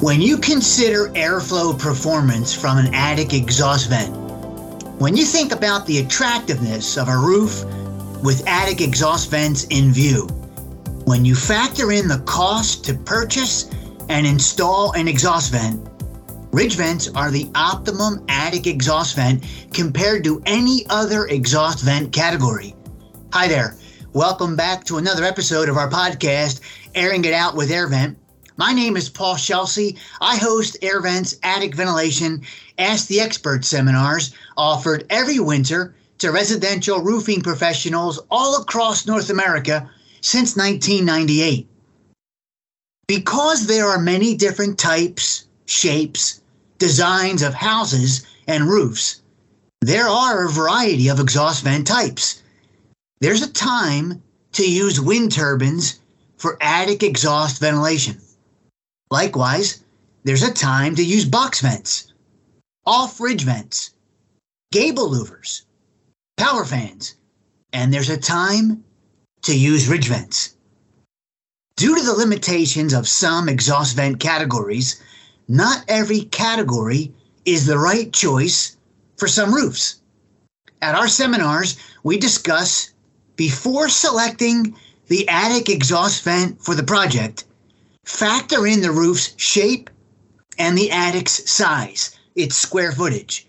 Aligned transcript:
When 0.00 0.22
you 0.22 0.38
consider 0.38 1.10
airflow 1.10 1.78
performance 1.78 2.54
from 2.54 2.78
an 2.78 2.94
attic 2.94 3.34
exhaust 3.34 3.90
vent, 3.90 4.16
when 4.98 5.14
you 5.14 5.26
think 5.26 5.52
about 5.52 5.84
the 5.84 5.98
attractiveness 5.98 6.96
of 6.96 7.08
a 7.08 7.18
roof 7.18 7.66
with 8.24 8.42
attic 8.48 8.80
exhaust 8.80 9.30
vents 9.30 9.64
in 9.64 9.92
view, 9.92 10.22
when 11.04 11.26
you 11.26 11.34
factor 11.34 11.92
in 11.92 12.08
the 12.08 12.20
cost 12.20 12.82
to 12.86 12.94
purchase 12.94 13.68
and 14.08 14.26
install 14.26 14.92
an 14.92 15.06
exhaust 15.06 15.52
vent, 15.52 15.86
ridge 16.50 16.76
vents 16.76 17.10
are 17.14 17.30
the 17.30 17.50
optimum 17.54 18.24
attic 18.30 18.66
exhaust 18.66 19.16
vent 19.16 19.44
compared 19.74 20.24
to 20.24 20.42
any 20.46 20.86
other 20.88 21.26
exhaust 21.26 21.84
vent 21.84 22.10
category. 22.10 22.74
Hi 23.34 23.48
there. 23.48 23.76
Welcome 24.14 24.56
back 24.56 24.82
to 24.84 24.96
another 24.96 25.24
episode 25.24 25.68
of 25.68 25.76
our 25.76 25.90
podcast, 25.90 26.62
Airing 26.94 27.26
It 27.26 27.34
Out 27.34 27.54
with 27.54 27.70
AirVent. 27.70 28.16
My 28.60 28.74
name 28.74 28.94
is 28.98 29.08
Paul 29.08 29.36
Scelsi. 29.36 29.96
I 30.20 30.36
host 30.36 30.76
Air 30.82 31.00
Vent's 31.00 31.34
Attic 31.42 31.74
Ventilation 31.74 32.42
Ask 32.76 33.06
the 33.06 33.18
Expert 33.18 33.64
seminars 33.64 34.34
offered 34.54 35.06
every 35.08 35.40
winter 35.40 35.94
to 36.18 36.30
residential 36.30 37.00
roofing 37.00 37.40
professionals 37.40 38.20
all 38.30 38.60
across 38.60 39.06
North 39.06 39.30
America 39.30 39.88
since 40.20 40.58
1998. 40.58 41.66
Because 43.08 43.66
there 43.66 43.88
are 43.88 43.98
many 43.98 44.34
different 44.34 44.76
types, 44.76 45.46
shapes, 45.64 46.42
designs 46.76 47.40
of 47.40 47.54
houses 47.54 48.26
and 48.46 48.68
roofs, 48.68 49.22
there 49.80 50.06
are 50.06 50.44
a 50.44 50.52
variety 50.52 51.08
of 51.08 51.18
exhaust 51.18 51.64
vent 51.64 51.86
types. 51.86 52.42
There's 53.22 53.40
a 53.40 53.50
time 53.50 54.22
to 54.52 54.70
use 54.70 55.00
wind 55.00 55.32
turbines 55.32 55.98
for 56.36 56.58
attic 56.60 57.02
exhaust 57.02 57.58
ventilation. 57.58 58.20
Likewise, 59.10 59.82
there's 60.22 60.44
a 60.44 60.52
time 60.52 60.94
to 60.94 61.04
use 61.04 61.24
box 61.24 61.60
vents, 61.60 62.12
off 62.86 63.20
ridge 63.20 63.42
vents, 63.42 63.90
gable 64.70 65.10
louvers, 65.10 65.62
power 66.36 66.64
fans, 66.64 67.16
and 67.72 67.92
there's 67.92 68.10
a 68.10 68.16
time 68.16 68.84
to 69.42 69.56
use 69.56 69.88
ridge 69.88 70.06
vents. 70.08 70.54
Due 71.76 71.96
to 71.96 72.02
the 72.04 72.14
limitations 72.14 72.92
of 72.92 73.08
some 73.08 73.48
exhaust 73.48 73.96
vent 73.96 74.20
categories, 74.20 75.00
not 75.48 75.84
every 75.88 76.20
category 76.22 77.12
is 77.44 77.66
the 77.66 77.78
right 77.78 78.12
choice 78.12 78.76
for 79.16 79.26
some 79.26 79.52
roofs. 79.52 79.96
At 80.82 80.94
our 80.94 81.08
seminars, 81.08 81.78
we 82.04 82.16
discuss 82.16 82.90
before 83.34 83.88
selecting 83.88 84.76
the 85.08 85.28
attic 85.28 85.68
exhaust 85.68 86.22
vent 86.22 86.62
for 86.62 86.74
the 86.74 86.84
project, 86.84 87.44
factor 88.04 88.66
in 88.66 88.80
the 88.80 88.90
roof's 88.90 89.34
shape 89.36 89.90
and 90.58 90.76
the 90.76 90.90
attic's 90.90 91.50
size, 91.50 92.16
its 92.34 92.56
square 92.56 92.92
footage. 92.92 93.46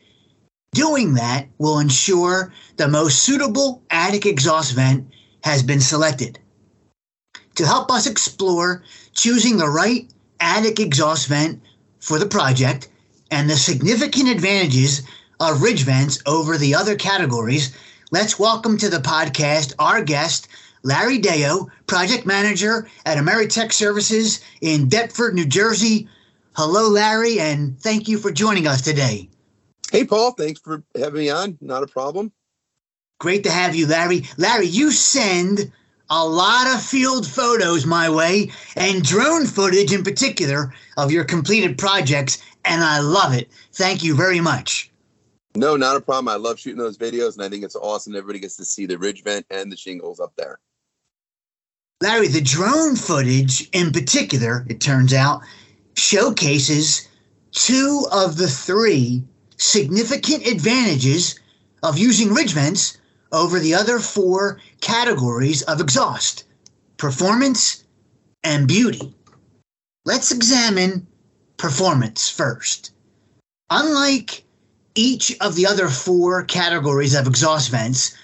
Doing 0.74 1.16
that 1.16 1.48
will 1.58 1.80
ensure 1.80 2.54
the 2.78 2.88
most 2.88 3.24
suitable 3.24 3.84
attic 3.90 4.26
exhaust 4.26 4.74
vent 4.74 5.08
has 5.44 5.64
been 5.64 5.82
selected. 5.82 6.40
To 7.56 7.66
help 7.66 7.92
us 7.92 8.08
explore 8.08 8.84
choosing 9.14 9.58
the 9.58 9.70
right 9.70 10.10
attic 10.40 10.80
exhaust 10.80 11.28
vent 11.28 11.62
for 12.00 12.18
the 12.18 12.26
project 12.26 12.88
and 13.30 13.50
the 13.50 13.58
significant 13.58 14.30
advantages 14.30 15.02
of 15.40 15.62
ridge 15.62 15.84
vents 15.84 16.20
over 16.26 16.58
the 16.58 16.74
other 16.74 16.96
categories, 16.96 17.76
let's 18.12 18.40
welcome 18.40 18.78
to 18.78 18.90
the 18.90 19.00
podcast 19.00 19.74
our 19.80 20.02
guest, 20.02 20.48
Larry 20.84 21.20
Deo, 21.20 21.70
project 21.88 22.26
manager 22.26 22.88
at 23.06 23.18
Ameritech 23.18 23.72
Services 23.72 24.42
in 24.62 24.90
Deptford, 24.90 25.34
New 25.34 25.46
Jersey. 25.46 26.08
Hello, 26.56 26.90
Larry, 26.90 27.40
and 27.40 27.80
thank 27.80 28.08
you 28.08 28.18
for 28.18 28.32
joining 28.32 28.68
us 28.68 28.82
today. 28.82 29.30
Hey, 29.92 30.06
Paul, 30.06 30.32
thanks 30.32 30.60
for 30.60 30.84
having 30.96 31.20
me 31.20 31.30
on. 31.30 31.58
Not 31.62 31.84
a 31.84 31.88
problem. 31.88 32.32
Great 33.20 33.44
to 33.44 33.52
have 33.52 33.76
you, 33.76 33.86
Larry. 33.86 34.24
Larry, 34.38 34.66
you 34.66 34.92
send 34.92 35.72
a 36.10 36.26
lot 36.28 36.68
of 36.74 36.82
field 36.82 37.28
photos 37.28 37.86
my 37.86 38.10
way 38.10 38.52
and 38.76 39.04
drone 39.04 39.46
footage 39.46 39.94
in 39.94 40.04
particular 40.04 40.74
of 40.98 41.12
your 41.12 41.24
completed 41.24 41.78
projects, 41.78 42.44
and 42.66 42.84
I 42.84 43.00
love 43.00 43.34
it. 43.34 43.50
Thank 43.74 44.04
you 44.04 44.16
very 44.16 44.42
much. 44.42 44.92
No, 45.56 45.76
not 45.76 45.98
a 45.98 46.02
problem. 46.02 46.30
I 46.30 46.36
love 46.36 46.60
shooting 46.60 46.80
those 46.80 46.98
videos, 46.98 47.36
and 47.36 47.44
I 47.44 47.50
think 47.50 47.64
it's 47.64 47.76
awesome. 47.76 48.16
Everybody 48.16 48.40
gets 48.40 48.56
to 48.58 48.66
see 48.66 48.86
the 48.86 48.98
ridge 48.98 49.24
vent 49.24 49.46
and 49.50 49.72
the 49.72 49.78
shingles 49.78 50.20
up 50.20 50.34
there. 50.38 50.60
Larry, 52.02 52.28
the 52.28 52.42
drone 52.42 52.96
footage 52.96 53.70
in 53.74 53.92
particular, 53.92 54.66
it 54.68 54.82
turns 54.82 55.14
out, 55.14 55.42
showcases 55.96 57.08
two 57.52 58.08
of 58.12 58.38
the 58.38 58.48
three 58.48 59.24
significant 59.58 60.48
advantages 60.48 61.40
of 61.84 62.00
using 62.00 62.34
ridge 62.34 62.54
vents 62.54 62.98
over 63.32 63.60
the 63.60 63.76
other 63.76 64.00
four 64.00 64.60
categories 64.82 65.62
of 65.64 65.80
exhaust 65.80 66.44
performance 66.98 67.84
and 68.44 68.68
beauty. 68.68 69.14
Let's 70.06 70.32
examine 70.32 71.06
performance 71.58 72.30
first. 72.30 72.92
Unlike 73.70 74.44
each 74.96 75.38
of 75.40 75.56
the 75.56 75.68
other 75.68 75.88
four 75.88 76.44
categories 76.44 77.14
of 77.14 77.28
exhaust 77.28 77.70
vents, 77.70 78.16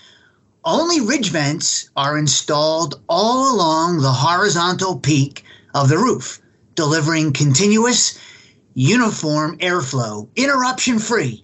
only 0.67 0.99
ridge 0.99 1.31
vents 1.31 1.89
are 1.95 2.17
installed 2.17 3.01
all 3.07 3.55
along 3.55 4.01
the 4.01 4.11
horizontal 4.11 4.99
peak 4.99 5.45
of 5.73 5.87
the 5.87 5.97
roof, 5.97 6.41
delivering 6.75 7.31
continuous, 7.31 8.19
uniform 8.73 9.57
airflow, 9.59 10.27
interruption 10.35 10.99
free, 10.99 11.41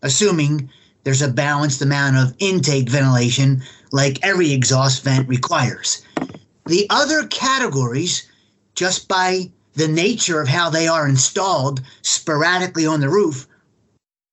assuming 0.00 0.70
there's 1.04 1.20
a 1.20 1.28
balanced 1.28 1.82
amount 1.82 2.16
of 2.16 2.34
intake 2.38 2.88
ventilation 2.88 3.62
like 3.92 4.18
every 4.22 4.52
exhaust 4.52 5.04
vent 5.04 5.28
requires. 5.28 6.00
The 6.64 6.86
other 6.88 7.26
categories, 7.26 8.26
just 8.74 9.06
by 9.06 9.50
the 9.74 9.88
nature 9.88 10.40
of 10.40 10.48
how 10.48 10.70
they 10.70 10.88
are 10.88 11.06
installed 11.06 11.82
sporadically 12.00 12.86
on 12.86 13.00
the 13.00 13.10
roof, 13.10 13.46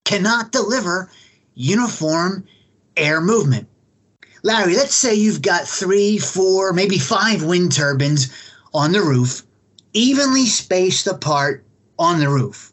cannot 0.05 0.53
deliver 0.53 1.11
uniform 1.55 2.45
air 2.95 3.19
movement. 3.19 3.67
Larry, 4.41 4.75
let's 4.75 4.95
say 4.95 5.15
you've 5.15 5.41
got 5.41 5.67
three, 5.67 6.17
four, 6.17 6.71
maybe 6.71 6.97
five 6.97 7.43
wind 7.43 7.73
turbines 7.73 8.31
on 8.73 8.91
the 8.91 9.01
roof, 9.01 9.43
evenly 9.93 10.45
spaced 10.45 11.07
apart 11.07 11.65
on 11.97 12.19
the 12.19 12.29
roof. 12.29 12.71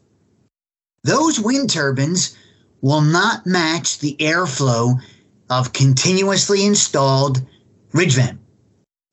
Those 1.03 1.39
wind 1.39 1.69
turbines 1.69 2.35
will 2.81 3.01
not 3.01 3.45
match 3.45 3.99
the 3.99 4.15
airflow 4.19 5.01
of 5.49 5.73
continuously 5.73 6.65
installed 6.65 7.41
ridge 7.91 8.15
vent. 8.15 8.39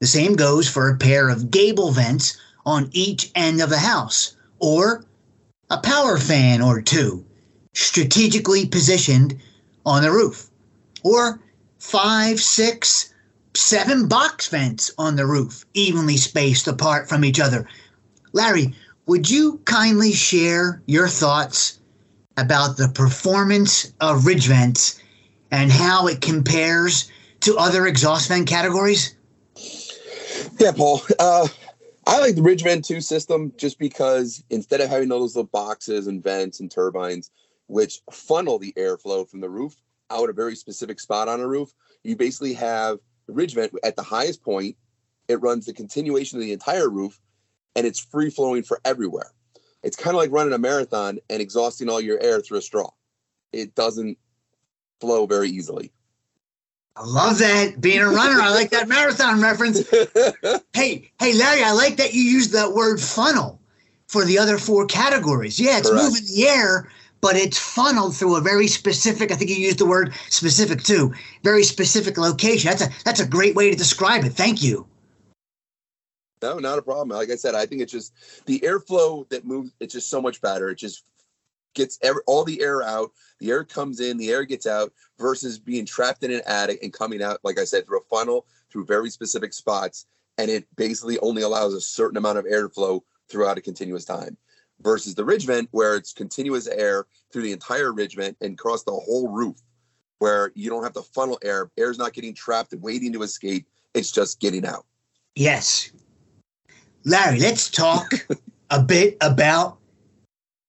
The 0.00 0.06
same 0.06 0.34
goes 0.34 0.68
for 0.68 0.88
a 0.88 0.96
pair 0.96 1.28
of 1.28 1.50
gable 1.50 1.90
vents 1.90 2.36
on 2.66 2.90
each 2.92 3.30
end 3.34 3.60
of 3.60 3.70
the 3.70 3.78
house, 3.78 4.36
or 4.58 5.04
a 5.70 5.78
power 5.78 6.18
fan 6.18 6.60
or 6.62 6.80
two 6.80 7.24
strategically 7.72 8.66
positioned 8.66 9.40
on 9.84 10.02
the 10.02 10.10
roof, 10.10 10.50
or 11.02 11.40
five, 11.84 12.40
six, 12.40 13.12
seven 13.54 14.08
box 14.08 14.48
vents 14.48 14.90
on 14.96 15.16
the 15.16 15.26
roof, 15.26 15.64
evenly 15.74 16.16
spaced 16.16 16.66
apart 16.66 17.08
from 17.08 17.24
each 17.24 17.38
other. 17.38 17.68
Larry, 18.32 18.74
would 19.06 19.30
you 19.30 19.60
kindly 19.66 20.12
share 20.12 20.82
your 20.86 21.08
thoughts 21.08 21.78
about 22.38 22.78
the 22.78 22.88
performance 22.88 23.92
of 24.00 24.26
ridge 24.26 24.48
vents 24.48 25.00
and 25.50 25.70
how 25.70 26.08
it 26.08 26.22
compares 26.22 27.12
to 27.40 27.56
other 27.58 27.86
exhaust 27.86 28.28
vent 28.28 28.48
categories? 28.48 29.14
Yeah, 30.58 30.72
Paul. 30.72 31.02
Uh, 31.18 31.46
I 32.06 32.18
like 32.18 32.34
the 32.34 32.42
ridge 32.42 32.62
vent 32.62 32.86
2 32.86 33.02
system 33.02 33.52
just 33.58 33.78
because 33.78 34.42
instead 34.48 34.80
of 34.80 34.88
having 34.88 35.12
all 35.12 35.20
those 35.20 35.36
little 35.36 35.50
boxes 35.52 36.06
and 36.06 36.22
vents 36.22 36.60
and 36.60 36.70
turbines, 36.70 37.30
which 37.66 38.00
funnel 38.10 38.58
the 38.58 38.72
airflow 38.72 39.28
from 39.28 39.40
the 39.40 39.50
roof 39.50 39.76
out 40.10 40.30
a 40.30 40.32
very 40.32 40.56
specific 40.56 41.00
spot 41.00 41.28
on 41.28 41.40
a 41.40 41.46
roof, 41.46 41.72
you 42.02 42.16
basically 42.16 42.54
have 42.54 42.98
the 43.26 43.32
ridge 43.32 43.54
vent 43.54 43.72
at 43.82 43.96
the 43.96 44.02
highest 44.02 44.42
point. 44.42 44.76
It 45.28 45.40
runs 45.40 45.66
the 45.66 45.72
continuation 45.72 46.38
of 46.38 46.44
the 46.44 46.52
entire 46.52 46.88
roof 46.88 47.18
and 47.76 47.86
it's 47.86 47.98
free 47.98 48.30
flowing 48.30 48.62
for 48.62 48.80
everywhere. 48.84 49.32
It's 49.82 49.96
kind 49.96 50.14
of 50.14 50.18
like 50.18 50.30
running 50.30 50.52
a 50.52 50.58
marathon 50.58 51.18
and 51.28 51.42
exhausting 51.42 51.88
all 51.88 52.00
your 52.00 52.20
air 52.22 52.40
through 52.40 52.58
a 52.58 52.62
straw. 52.62 52.90
It 53.52 53.74
doesn't 53.74 54.18
flow 55.00 55.26
very 55.26 55.50
easily. 55.50 55.92
I 56.96 57.04
love 57.04 57.38
that. 57.38 57.80
Being 57.80 58.00
a 58.00 58.08
runner, 58.08 58.40
I 58.40 58.50
like 58.50 58.70
that 58.70 58.88
marathon 58.88 59.42
reference. 59.42 59.88
hey, 60.72 61.10
hey, 61.18 61.34
Larry, 61.34 61.62
I 61.64 61.72
like 61.72 61.96
that 61.96 62.14
you 62.14 62.22
used 62.22 62.52
that 62.52 62.72
word 62.72 63.00
funnel 63.00 63.60
for 64.06 64.24
the 64.24 64.38
other 64.38 64.58
four 64.58 64.86
categories. 64.86 65.58
Yeah, 65.58 65.78
it's 65.78 65.90
Correct. 65.90 66.04
moving 66.04 66.24
the 66.24 66.46
air, 66.46 66.88
but 67.24 67.36
it's 67.36 67.58
funneled 67.58 68.14
through 68.14 68.36
a 68.36 68.40
very 68.42 68.66
specific. 68.66 69.32
I 69.32 69.36
think 69.36 69.48
you 69.48 69.56
used 69.56 69.78
the 69.78 69.86
word 69.86 70.12
specific 70.28 70.82
too. 70.82 71.14
Very 71.42 71.64
specific 71.64 72.18
location. 72.18 72.68
That's 72.68 72.82
a 72.82 72.90
that's 73.02 73.20
a 73.20 73.26
great 73.26 73.54
way 73.54 73.70
to 73.70 73.76
describe 73.76 74.26
it. 74.26 74.34
Thank 74.34 74.62
you. 74.62 74.86
No, 76.42 76.58
not 76.58 76.78
a 76.78 76.82
problem. 76.82 77.16
Like 77.16 77.30
I 77.30 77.36
said, 77.36 77.54
I 77.54 77.64
think 77.64 77.80
it's 77.80 77.92
just 77.92 78.12
the 78.44 78.60
airflow 78.60 79.26
that 79.30 79.46
moves. 79.46 79.72
It's 79.80 79.94
just 79.94 80.10
so 80.10 80.20
much 80.20 80.42
better. 80.42 80.68
It 80.68 80.74
just 80.74 81.04
gets 81.72 81.98
every, 82.02 82.20
all 82.26 82.44
the 82.44 82.60
air 82.60 82.82
out. 82.82 83.10
The 83.40 83.52
air 83.52 83.64
comes 83.64 84.00
in, 84.00 84.18
the 84.18 84.30
air 84.30 84.44
gets 84.44 84.66
out, 84.66 84.92
versus 85.18 85.58
being 85.58 85.86
trapped 85.86 86.24
in 86.24 86.30
an 86.30 86.42
attic 86.46 86.82
and 86.82 86.92
coming 86.92 87.22
out, 87.22 87.40
like 87.42 87.58
I 87.58 87.64
said, 87.64 87.86
through 87.86 88.00
a 88.00 88.14
funnel 88.14 88.44
through 88.70 88.84
very 88.84 89.08
specific 89.08 89.54
spots, 89.54 90.04
and 90.36 90.50
it 90.50 90.66
basically 90.76 91.18
only 91.20 91.40
allows 91.40 91.72
a 91.72 91.80
certain 91.80 92.18
amount 92.18 92.36
of 92.36 92.44
airflow 92.44 93.00
throughout 93.30 93.56
a 93.56 93.62
continuous 93.62 94.04
time. 94.04 94.36
Versus 94.80 95.14
the 95.14 95.24
ridge 95.24 95.46
vent, 95.46 95.68
where 95.70 95.96
it's 95.96 96.12
continuous 96.12 96.66
air 96.66 97.06
through 97.32 97.42
the 97.42 97.52
entire 97.52 97.92
ridge 97.92 98.16
vent 98.16 98.36
and 98.40 98.54
across 98.54 98.82
the 98.82 98.92
whole 98.92 99.28
roof, 99.28 99.56
where 100.18 100.52
you 100.54 100.68
don't 100.68 100.82
have 100.82 100.92
to 100.92 101.02
funnel 101.02 101.38
air. 101.42 101.70
Air's 101.78 101.98
not 101.98 102.12
getting 102.12 102.34
trapped 102.34 102.72
and 102.72 102.82
waiting 102.82 103.12
to 103.12 103.22
escape. 103.22 103.66
It's 103.94 104.10
just 104.10 104.40
getting 104.40 104.66
out. 104.66 104.84
Yes. 105.36 105.90
Larry, 107.04 107.38
let's 107.38 107.70
talk 107.70 108.10
a 108.70 108.82
bit 108.82 109.16
about 109.20 109.78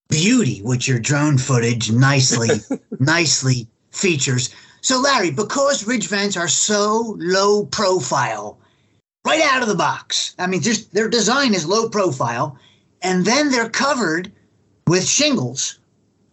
beauty, 0.09 0.61
which 0.61 0.87
your 0.87 0.99
drone 0.99 1.37
footage 1.37 1.91
nicely, 1.91 2.49
nicely 2.99 3.67
features. 3.91 4.53
So, 4.81 4.99
Larry, 4.99 5.31
because 5.31 5.87
ridge 5.87 6.07
vents 6.07 6.37
are 6.37 6.47
so 6.47 7.15
low 7.17 7.65
profile, 7.65 8.59
right 9.25 9.41
out 9.41 9.61
of 9.61 9.67
the 9.67 9.75
box, 9.75 10.35
I 10.37 10.47
mean, 10.47 10.61
just 10.61 10.93
their 10.93 11.09
design 11.09 11.53
is 11.53 11.65
low 11.65 11.89
profile, 11.89 12.57
and 13.05 13.23
then 13.23 13.51
they're 13.51 13.69
covered 13.69 14.31
with 14.87 15.07
shingles 15.07 15.77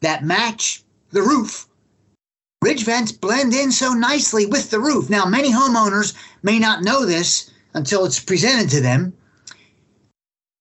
that 0.01 0.25
match 0.25 0.83
the 1.11 1.21
roof. 1.21 1.69
Ridge 2.63 2.85
vents 2.85 3.13
blend 3.13 3.53
in 3.53 3.71
so 3.71 3.93
nicely 3.93 4.47
with 4.47 4.71
the 4.71 4.81
roof. 4.81 5.11
Now, 5.11 5.27
many 5.27 5.53
homeowners 5.53 6.15
may 6.43 6.59
not 6.59 6.83
know 6.83 7.05
this 7.05 7.51
until 7.75 8.07
it's 8.07 8.21
presented 8.21 8.71
to 8.71 8.81
them, 8.81 9.13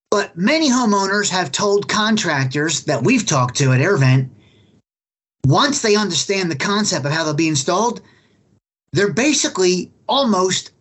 but 0.10 0.38
many 0.38 0.70
homeowners 0.70 1.30
have 1.30 1.50
told 1.50 1.88
contractors 1.88 2.84
that 2.84 3.04
we've 3.04 3.26
talked 3.26 3.56
to 3.60 3.72
at 3.72 3.80
AirVent, 3.80 4.30
once 5.46 5.82
they 5.82 5.96
understand 5.96 6.52
the 6.52 6.58
concept 6.58 7.06
of 7.06 7.14
how 7.14 7.24
they'll 7.24 7.34
be 7.34 7.48
installed, 7.48 8.02
they're 8.92 9.14
basically 9.14 9.90
almost 10.10 10.72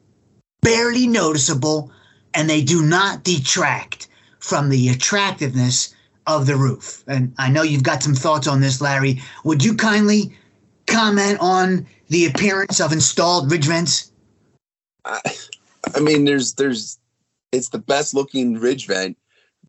barely 0.61 1.07
noticeable 1.07 1.93
and 2.35 2.51
they 2.51 2.63
do 2.63 2.83
not 2.83 3.23
detract 3.23 4.09
from 4.41 4.69
the 4.69 4.89
attractiveness 4.89 5.95
of 6.27 6.47
the 6.47 6.57
roof. 6.57 7.05
And 7.07 7.33
I 7.39 7.51
know 7.51 7.63
you've 7.63 7.83
got 7.83 8.03
some 8.03 8.15
thoughts 8.15 8.47
on 8.47 8.61
this, 8.61 8.81
Larry. 8.81 9.21
Would 9.45 9.65
you 9.65 9.75
kindly 9.75 10.37
comment 10.87 11.39
on 11.41 11.87
the 12.09 12.27
appearance 12.27 12.81
of 12.81 12.93
installed 12.93 13.51
ridge 13.51 13.67
vents? 13.67 14.13
I, 15.05 15.21
I 15.95 16.01
mean, 16.01 16.25
there's 16.25 16.55
there's 16.55 16.99
it's 17.53 17.69
the 17.69 17.79
best 17.79 18.15
looking 18.15 18.55
ridge 18.55 18.87
vent 18.87 19.17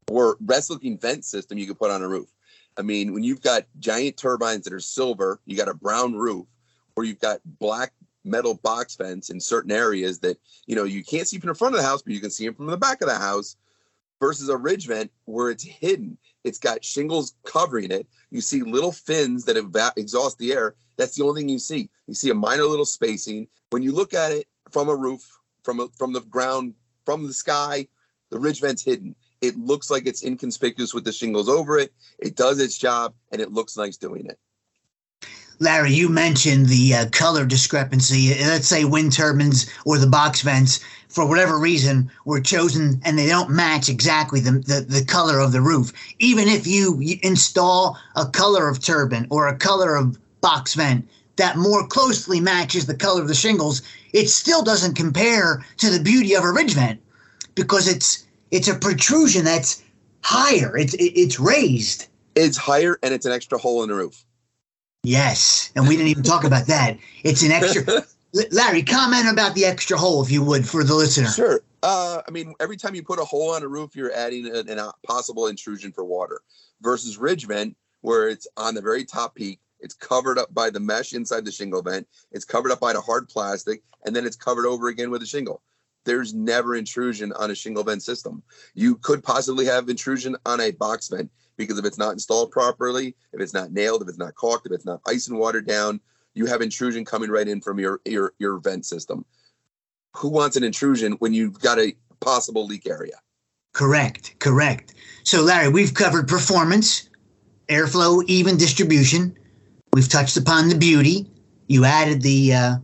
or 0.09 0.38
best 0.41 0.69
looking 0.69 0.97
vent 0.97 1.25
system 1.25 1.57
you 1.57 1.68
could 1.68 1.79
put 1.79 1.91
on 1.91 2.01
a 2.01 2.07
roof. 2.07 2.29
I 2.77 2.81
mean, 2.81 3.13
when 3.13 3.23
you've 3.23 3.41
got 3.41 3.65
giant 3.79 4.18
turbines 4.18 4.63
that 4.63 4.73
are 4.73 4.79
silver, 4.79 5.39
you 5.45 5.57
got 5.57 5.68
a 5.68 5.73
brown 5.73 6.13
roof, 6.13 6.47
or 6.95 7.03
you've 7.03 7.19
got 7.19 7.39
black 7.45 7.94
metal 8.23 8.53
box 8.56 8.95
vents 8.95 9.29
in 9.29 9.39
certain 9.39 9.71
areas 9.71 10.19
that 10.19 10.38
you 10.68 10.75
know 10.75 10.83
you 10.83 11.03
can't 11.03 11.27
see 11.27 11.39
from 11.39 11.50
the 11.50 11.56
front 11.56 11.75
of 11.75 11.81
the 11.81 11.88
house, 11.88 12.01
but 12.01 12.13
you 12.13 12.19
can 12.19 12.29
see 12.29 12.45
them 12.45 12.56
from 12.56 12.68
the 12.68 12.77
back 12.77 13.01
of 13.01 13.07
the 13.07 13.15
house. 13.15 13.56
Versus 14.21 14.47
a 14.47 14.56
ridge 14.56 14.88
vent 14.88 15.12
where 15.25 15.50
it's 15.50 15.63
hidden, 15.63 16.18
it's 16.45 16.59
got 16.59 16.85
shingles 16.85 17.35
covering 17.44 17.91
it. 17.91 18.07
You 18.29 18.39
see 18.39 18.62
little 18.62 18.94
fins 18.94 19.44
that 19.45 19.57
exhaust 19.97 20.38
the 20.38 20.53
air. 20.53 20.75
That's 20.95 21.15
the 21.15 21.23
only 21.25 21.41
thing 21.41 21.50
you 21.50 21.59
see. 21.59 21.89
You 22.07 22.13
see 22.13 22.29
a 22.29 22.35
minor 22.35 22.63
little 22.63 22.85
spacing. 22.85 23.47
When 23.71 23.83
you 23.83 23.91
look 23.91 24.13
at 24.13 24.31
it 24.31 24.47
from 24.69 24.88
a 24.89 24.95
roof, 24.95 25.27
from 25.63 25.79
a, 25.79 25.88
from 25.97 26.13
the 26.13 26.21
ground, 26.21 26.75
from 27.03 27.25
the 27.27 27.33
sky, 27.33 27.88
the 28.29 28.39
ridge 28.39 28.62
vent's 28.62 28.83
hidden. 28.83 29.15
It 29.41 29.57
looks 29.57 29.89
like 29.89 30.06
it's 30.06 30.23
inconspicuous 30.23 30.94
with 30.94 31.03
the 31.03 31.12
shingles 31.12 31.50
over 31.50 31.79
it. 31.79 31.91
It 32.19 32.35
does 32.35 32.59
its 32.59 32.77
job, 32.77 33.15
and 33.31 33.41
it 33.41 33.51
looks 33.51 33.75
nice 33.75 33.97
doing 33.97 34.27
it. 34.27 34.38
Larry, 35.61 35.93
you 35.93 36.09
mentioned 36.09 36.65
the 36.65 36.95
uh, 36.95 37.09
color 37.11 37.45
discrepancy. 37.45 38.33
Let's 38.39 38.67
say 38.67 38.83
wind 38.83 39.13
turbines 39.13 39.69
or 39.85 39.99
the 39.99 40.07
box 40.07 40.41
vents, 40.41 40.79
for 41.07 41.27
whatever 41.27 41.59
reason, 41.59 42.09
were 42.25 42.41
chosen 42.41 42.99
and 43.05 43.15
they 43.15 43.27
don't 43.27 43.51
match 43.51 43.87
exactly 43.87 44.39
the, 44.39 44.53
the, 44.53 44.83
the 44.89 45.05
color 45.05 45.39
of 45.39 45.51
the 45.51 45.61
roof. 45.61 45.93
Even 46.17 46.47
if 46.47 46.65
you 46.65 46.99
install 47.21 47.95
a 48.15 48.25
color 48.25 48.67
of 48.67 48.79
turbine 48.79 49.27
or 49.29 49.47
a 49.47 49.55
color 49.55 49.95
of 49.95 50.17
box 50.41 50.73
vent 50.73 51.07
that 51.35 51.57
more 51.57 51.85
closely 51.85 52.39
matches 52.39 52.87
the 52.87 52.95
color 52.95 53.21
of 53.21 53.27
the 53.27 53.35
shingles, 53.35 53.83
it 54.13 54.29
still 54.29 54.63
doesn't 54.63 54.95
compare 54.95 55.63
to 55.77 55.91
the 55.91 56.03
beauty 56.03 56.33
of 56.33 56.43
a 56.43 56.51
ridge 56.51 56.73
vent 56.73 56.99
because 57.53 57.87
it's 57.87 58.25
it's 58.49 58.67
a 58.67 58.73
protrusion 58.79 59.45
that's 59.45 59.83
higher. 60.23 60.75
It's 60.75 60.95
it's 60.97 61.39
raised. 61.39 62.07
It's 62.33 62.57
higher 62.57 62.97
and 63.03 63.13
it's 63.13 63.27
an 63.27 63.31
extra 63.31 63.59
hole 63.59 63.83
in 63.83 63.89
the 63.89 63.95
roof. 63.95 64.25
Yes, 65.03 65.71
and 65.75 65.88
we 65.88 65.95
didn't 65.95 66.09
even 66.09 66.24
talk 66.24 66.44
about 66.44 66.68
that. 66.68 66.98
It's 67.24 67.42
an 67.42 67.51
extra. 67.51 68.03
Larry, 68.51 68.83
comment 68.83 69.30
about 69.30 69.56
the 69.56 69.65
extra 69.65 69.98
hole 69.98 70.24
if 70.24 70.31
you 70.31 70.44
would 70.44 70.68
for 70.68 70.83
the 70.83 70.94
listener. 70.94 71.27
Sure. 71.27 71.62
Uh, 71.83 72.21
I 72.25 72.31
mean, 72.31 72.53
every 72.59 72.77
time 72.77 72.94
you 72.94 73.03
put 73.03 73.19
a 73.19 73.25
hole 73.25 73.51
on 73.51 73.63
a 73.63 73.68
roof, 73.68 73.95
you're 73.95 74.13
adding 74.13 74.45
a, 74.45 74.59
an 74.59 74.80
possible 75.06 75.48
intrusion 75.48 75.92
for 75.92 76.06
water. 76.06 76.42
Versus 76.81 77.18
ridge 77.18 77.48
vent, 77.48 77.75
where 78.01 78.30
it's 78.30 78.48
on 78.57 78.75
the 78.75 78.81
very 78.81 79.03
top 79.03 79.36
peak, 79.36 79.59
it's 79.80 79.95
covered 79.95 80.38
up 80.38 80.53
by 80.53 80.69
the 80.69 80.80
mesh 80.80 81.13
inside 81.13 81.45
the 81.45 81.51
shingle 81.51 81.81
vent. 81.81 82.07
It's 82.31 82.45
covered 82.45 82.71
up 82.71 82.80
by 82.80 82.94
the 82.94 83.01
hard 83.01 83.27
plastic, 83.27 83.81
and 84.06 84.15
then 84.15 84.25
it's 84.25 84.36
covered 84.36 84.68
over 84.68 84.88
again 84.88 85.09
with 85.09 85.24
a 85.24 85.25
shingle. 85.25 85.63
There's 86.06 86.33
never 86.33 86.75
intrusion 86.75 87.33
on 87.33 87.51
a 87.51 87.56
shingle 87.56 87.83
vent 87.83 88.04
system. 88.04 88.44
You 88.75 88.95
could 88.95 89.24
possibly 89.24 89.65
have 89.65 89.89
intrusion 89.89 90.36
on 90.45 90.62
a 90.62 90.71
box 90.71 91.09
vent 91.09 91.31
because 91.61 91.79
if 91.79 91.85
it's 91.85 91.97
not 91.97 92.11
installed 92.13 92.51
properly, 92.51 93.15
if 93.33 93.39
it's 93.39 93.53
not 93.53 93.71
nailed, 93.71 94.01
if 94.01 94.09
it's 94.09 94.17
not 94.17 94.35
caulked, 94.35 94.65
if 94.65 94.71
it's 94.71 94.85
not 94.85 95.01
ice 95.07 95.27
and 95.27 95.37
watered 95.37 95.67
down, 95.67 95.99
you 96.33 96.45
have 96.45 96.61
intrusion 96.61 97.05
coming 97.05 97.29
right 97.29 97.47
in 97.47 97.61
from 97.61 97.79
your 97.79 98.01
your 98.05 98.33
your 98.39 98.59
vent 98.59 98.85
system. 98.85 99.25
Who 100.17 100.29
wants 100.29 100.57
an 100.57 100.63
intrusion 100.63 101.13
when 101.13 101.33
you've 101.33 101.59
got 101.59 101.79
a 101.79 101.95
possible 102.19 102.65
leak 102.65 102.87
area? 102.87 103.19
Correct, 103.73 104.35
correct. 104.39 104.93
So 105.23 105.41
Larry, 105.43 105.69
we've 105.69 105.93
covered 105.93 106.27
performance, 106.27 107.09
airflow, 107.69 108.23
even 108.27 108.57
distribution. 108.57 109.37
We've 109.93 110.09
touched 110.09 110.37
upon 110.37 110.69
the 110.69 110.77
beauty. 110.77 111.29
You 111.67 111.85
added 111.85 112.21
the 112.21 112.53
uh, 112.53 112.75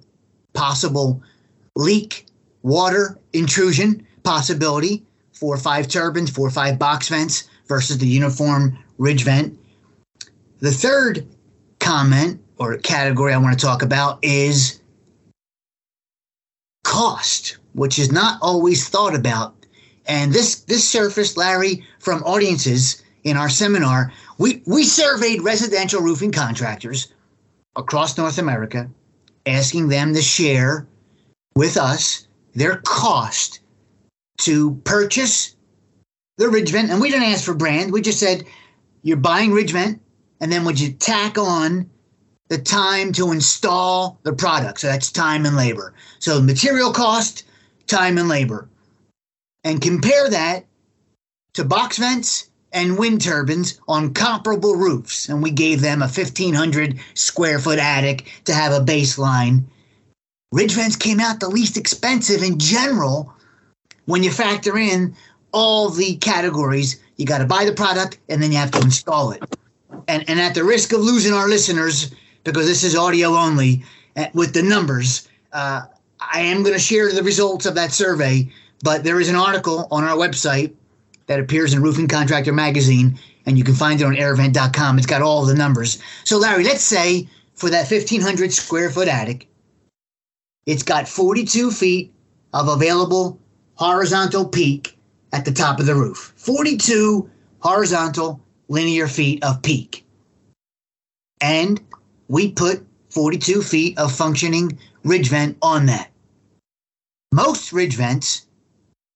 possible 0.54 1.22
leak, 1.76 2.28
water 2.64 3.20
intrusion 3.34 4.06
possibility, 4.24 5.06
four 5.34 5.56
or 5.56 5.60
five 5.60 5.88
turbines, 5.88 6.30
four 6.30 6.48
or 6.48 6.52
five 6.52 6.80
box 6.80 7.10
vents 7.10 7.50
versus 7.68 7.98
the 7.98 8.08
uniform 8.08 8.78
ridge 8.98 9.24
vent. 9.24 9.58
The 10.60 10.72
third 10.72 11.28
comment 11.80 12.42
or 12.58 12.78
category 12.78 13.34
I 13.34 13.38
want 13.38 13.58
to 13.58 13.66
talk 13.66 13.82
about 13.82 14.20
is 14.24 14.82
cost, 16.84 17.58
which 17.74 18.00
is 18.00 18.12
not 18.12 18.40
always 18.42 18.90
thought 18.90 19.16
about. 19.16 19.54
And 20.08 20.32
this 20.34 20.62
this 20.62 20.88
surfaced, 20.88 21.38
Larry, 21.38 21.86
from 22.00 22.24
audiences 22.24 23.04
in 23.24 23.36
our 23.36 23.50
seminar 23.50 24.14
we, 24.38 24.62
we 24.66 24.84
surveyed 24.84 25.42
residential 25.42 26.02
roofing 26.02 26.32
contractors 26.32 27.14
across 27.76 28.18
North 28.18 28.38
America, 28.38 28.90
asking 29.46 29.88
them 29.88 30.14
to 30.14 30.22
share 30.22 30.88
with 31.56 31.78
us 31.78 32.28
their 32.54 32.78
cost 32.86 33.60
to 34.40 34.76
purchase 34.84 35.56
the 36.38 36.50
ridge 36.50 36.72
vent. 36.72 36.92
And 36.92 37.02
we 37.02 37.10
didn't 37.10 37.32
ask 37.32 37.44
for 37.44 37.54
brand. 37.54 37.92
We 37.92 38.02
just 38.02 38.20
said, 38.20 38.46
you're 39.04 39.18
buying 39.18 39.52
ridge 39.52 39.72
vent, 39.72 40.02
and 40.42 40.52
then 40.52 40.66
would 40.66 40.80
you 40.80 40.92
tack 40.94 41.38
on 41.38 41.90
the 42.50 42.58
time 42.58 43.12
to 43.14 43.32
install 43.32 44.20
the 44.24 44.34
product? 44.34 44.80
So 44.80 44.88
that's 44.88 45.12
time 45.12 45.46
and 45.46 45.56
labor. 45.56 45.94
So 46.20 46.42
material 46.42 46.92
cost, 46.92 47.44
time 47.88 48.18
and 48.18 48.28
labor. 48.28 48.70
And 49.64 49.82
compare 49.82 50.30
that 50.30 50.66
to 51.54 51.66
box 51.66 51.98
vents 51.98 52.50
and 52.72 52.98
wind 52.98 53.22
turbines 53.22 53.80
on 53.88 54.14
comparable 54.14 54.76
roofs. 54.76 55.30
And 55.30 55.42
we 55.42 55.52
gave 55.52 55.82
them 55.82 56.02
a 56.02 56.06
1,500 56.06 57.00
square 57.16 57.60
foot 57.60 57.80
attic 57.80 58.32
to 58.46 58.54
have 58.54 58.72
a 58.72 58.86
baseline. 58.86 59.64
Ridge 60.52 60.74
vents 60.74 60.96
came 60.96 61.20
out 61.20 61.40
the 61.40 61.50
least 61.50 61.78
expensive 61.78 62.44
in 62.44 62.60
general 62.60 63.34
when 64.06 64.24
you 64.24 64.32
factor 64.32 64.78
in 64.78 65.16
all 65.52 65.90
the 65.90 66.16
categories. 66.18 67.00
You 67.18 67.26
got 67.26 67.40
to 67.40 67.46
buy 67.46 67.66
the 67.66 67.74
product 67.74 68.20
and 68.30 68.42
then 68.42 68.52
you 68.52 68.58
have 68.58 68.72
to 68.72 68.82
install 68.82 69.32
it. 69.32 69.44
And, 70.08 70.28
and 70.30 70.40
at 70.40 70.54
the 70.54 70.64
risk 70.64 70.94
of 70.94 71.02
losing 71.02 71.34
our 71.34 71.48
listeners, 71.48 72.14
because 72.44 72.66
this 72.66 72.84
is 72.84 72.96
audio 72.96 73.30
only, 73.30 73.84
uh, 74.16 74.28
with 74.34 74.54
the 74.54 74.62
numbers, 74.62 75.28
uh, 75.54 75.82
I 76.20 76.42
am 76.42 76.64
going 76.64 76.74
to 76.74 76.80
share 76.80 77.12
the 77.12 77.24
results 77.24 77.66
of 77.66 77.76
that 77.76 77.92
survey. 77.92 78.52
But 78.84 79.04
there 79.04 79.20
is 79.20 79.30
an 79.30 79.36
article 79.36 79.88
on 79.92 80.04
our 80.04 80.16
website 80.16 80.74
that 81.26 81.40
appears 81.40 81.74
in 81.74 81.82
Roofing 81.82 82.08
Contractor 82.08 82.54
Magazine, 82.54 83.20
and 83.46 83.58
you 83.58 83.64
can 83.64 83.74
find 83.74 84.00
it 84.00 84.06
on 84.06 84.16
airvent.com. 84.16 84.98
It's 84.98 85.08
got 85.08 85.22
all 85.22 85.46
the 85.46 85.56
numbers. 85.56 86.02
So, 86.24 86.38
Larry, 86.38 86.64
let's 86.64 86.84
say 86.84 87.28
for 87.56 87.70
that 87.70 87.90
1,500 87.90 88.54
square 88.54 88.90
foot 88.90 89.08
attic, 89.08 89.48
it's 90.66 90.84
got 90.84 91.08
42 91.08 91.72
feet 91.72 92.14
of 92.54 92.68
available 92.68 93.40
horizontal 93.76 94.48
peak 94.48 94.97
at 95.34 95.46
the 95.46 95.52
top 95.52 95.80
of 95.80 95.86
the 95.86 95.96
roof. 95.96 96.34
42 96.38 97.30
horizontal 97.60 98.42
linear 98.68 99.08
feet 99.08 99.44
of 99.44 99.62
peak. 99.62 100.06
And 101.42 101.82
we 102.28 102.52
put 102.52 102.86
42 103.10 103.62
feet 103.62 103.98
of 103.98 104.12
functioning 104.12 104.78
ridge 105.04 105.30
vent 105.30 105.58
on 105.62 105.86
that. 105.88 106.10
Most 107.32 107.74
ridge 107.74 107.96
vents 107.96 108.48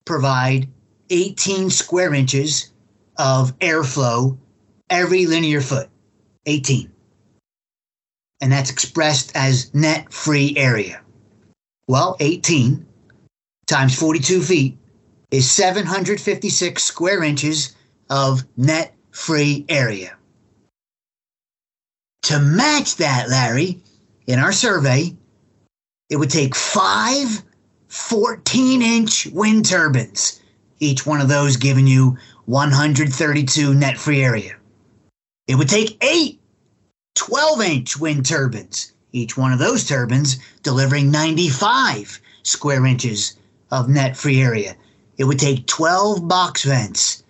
provide 0.06 0.68
18 1.10 1.70
square 1.70 2.13
inches 2.13 2.72
of 3.18 3.58
airflow 3.60 4.38
every 4.89 5.25
linear 5.25 5.62
foot. 5.62 5.89
18. 6.46 6.91
And 8.41 8.51
that's 8.51 8.72
expressed 8.72 9.32
as 9.36 9.74
net 9.74 10.12
free 10.12 10.56
area. 10.58 11.01
Well, 11.88 12.15
18 12.20 12.86
times 13.68 13.96
42 13.98 14.41
feet 14.41 14.77
is 15.32 15.50
756 15.50 16.84
square 16.84 17.24
inches 17.24 17.74
of 18.10 18.44
net 18.58 18.94
free 19.12 19.66
area. 19.70 20.16
To 22.24 22.40
match 22.40 22.98
that, 22.98 23.30
Larry, 23.30 23.82
in 24.28 24.38
our 24.40 24.52
survey, 24.52 25.16
it 26.10 26.18
would 26.18 26.30
take 26.30 26.54
five 26.56 27.44
14 27.88 28.82
inch 28.82 29.28
wind 29.28 29.66
turbines, 29.66 30.40
each 30.80 31.06
one 31.06 31.20
of 31.20 31.30
those 31.30 31.58
giving 31.58 31.88
you 31.88 32.18
132 32.46 33.74
net 33.74 33.98
free 33.98 34.24
area. 34.24 34.56
It 35.48 35.56
would 35.56 35.70
take 35.70 35.98
eight 36.04 36.40
12 37.16 37.62
inch 37.62 37.98
wind 37.98 38.26
turbines, 38.26 38.94
each 39.12 39.38
one 39.38 39.52
of 39.52 39.60
those 39.60 39.86
turbines 39.86 40.38
delivering 40.64 41.12
95 41.12 42.22
square 42.44 42.86
inches 42.86 43.36
of 43.72 43.90
net 43.90 44.16
free 44.16 44.42
area. 44.42 44.76
It 45.18 45.25
would 45.25 45.39
take 45.39 45.68
12 45.68 46.27
box 46.27 46.63
vents, 46.63 47.24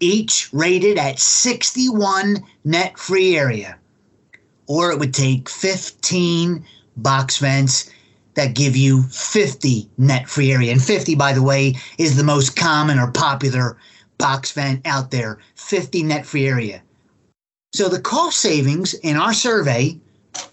each 0.00 0.48
rated 0.52 0.98
at 0.98 1.18
61 1.18 2.42
net 2.64 2.98
free 2.98 3.36
area. 3.36 3.78
Or 4.66 4.90
it 4.90 4.98
would 4.98 5.14
take 5.14 5.48
15 5.48 6.64
box 6.96 7.38
vents 7.38 7.90
that 8.34 8.54
give 8.54 8.76
you 8.76 9.02
50 9.02 9.88
net 9.98 10.28
free 10.28 10.52
area. 10.52 10.72
And 10.72 10.82
50, 10.82 11.14
by 11.14 11.32
the 11.32 11.42
way, 11.42 11.74
is 11.98 12.16
the 12.16 12.24
most 12.24 12.56
common 12.56 12.98
or 12.98 13.10
popular 13.10 13.76
box 14.18 14.52
vent 14.52 14.86
out 14.86 15.10
there 15.10 15.38
50 15.56 16.02
net 16.04 16.24
free 16.24 16.46
area. 16.46 16.82
So 17.74 17.88
the 17.88 18.00
cost 18.00 18.38
savings 18.38 18.94
in 18.94 19.16
our 19.16 19.32
survey 19.32 19.98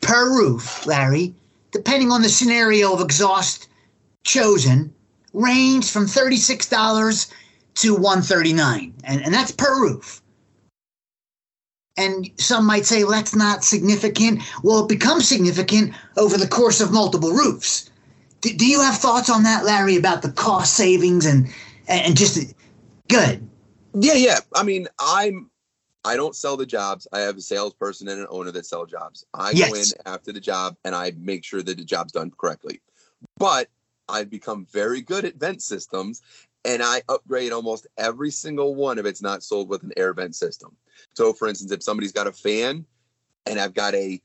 per 0.02 0.30
roof, 0.30 0.86
Larry, 0.86 1.34
depending 1.72 2.12
on 2.12 2.22
the 2.22 2.30
scenario 2.30 2.94
of 2.94 3.02
exhaust 3.02 3.68
chosen, 4.24 4.94
range 5.34 5.92
from 5.92 6.06
$36 6.06 7.32
to 7.76 7.94
139 7.94 8.94
and, 9.04 9.22
and 9.24 9.34
that's 9.34 9.52
per 9.52 9.82
roof. 9.82 10.22
And 11.98 12.30
some 12.38 12.66
might 12.66 12.86
say, 12.86 13.04
well, 13.04 13.12
that's 13.12 13.36
not 13.36 13.64
significant. 13.64 14.42
Well, 14.64 14.86
it 14.86 14.90
becomes 14.90 15.28
significant 15.28 15.94
over 16.16 16.38
the 16.38 16.48
course 16.48 16.80
of 16.80 16.94
multiple 16.94 17.32
roofs. 17.32 17.90
Do, 18.40 18.54
do 18.54 18.66
you 18.66 18.80
have 18.80 18.96
thoughts 18.96 19.30
on 19.30 19.44
that, 19.44 19.66
Larry, 19.66 19.98
about 19.98 20.22
the 20.22 20.32
cost 20.32 20.76
savings 20.76 21.26
and 21.26 21.54
and 21.90 22.16
just 22.16 22.54
good? 23.10 23.46
Yeah, 23.94 24.14
yeah. 24.14 24.40
I 24.56 24.64
mean, 24.64 24.88
I'm 24.98 25.50
I 26.06 26.16
don't 26.16 26.36
sell 26.36 26.56
the 26.56 26.66
jobs. 26.66 27.08
I 27.12 27.20
have 27.20 27.38
a 27.38 27.42
salesperson 27.42 28.08
and 28.08 28.22
an 28.22 28.28
owner 28.30 28.52
that 28.52 28.66
sell 28.66 28.86
jobs. 28.86 29.26
I 29.34 29.52
yes. 29.52 29.70
go 29.70 29.76
in 29.76 30.14
after 30.14 30.32
the 30.32 30.40
job 30.40 30.78
and 30.86 30.96
I 30.96 31.12
make 31.18 31.44
sure 31.44 31.62
that 31.62 31.78
the 31.78 31.84
job's 31.84 32.14
done 32.14 32.32
correctly. 32.38 32.82
But 33.38 33.68
I've 34.10 34.30
become 34.30 34.66
very 34.72 35.02
good 35.02 35.26
at 35.26 35.36
vent 35.36 35.62
systems 35.62 36.22
and 36.66 36.84
I 36.84 37.02
upgrade 37.08 37.52
almost 37.52 37.88
every 37.98 38.32
single 38.32 38.76
one 38.76 39.00
if 39.00 39.06
it's 39.06 39.22
not 39.22 39.44
sold 39.44 39.70
with 39.70 39.84
an 39.84 39.92
air 39.96 40.14
vent 40.14 40.36
system. 40.36 40.76
So, 41.14 41.32
for 41.34 41.48
instance, 41.48 41.72
if 41.72 41.84
somebody's 41.84 42.12
got 42.12 42.28
a 42.28 42.32
fan 42.32 42.86
and 43.46 43.60
I've 43.60 43.74
got 43.74 43.96
a 43.96 44.22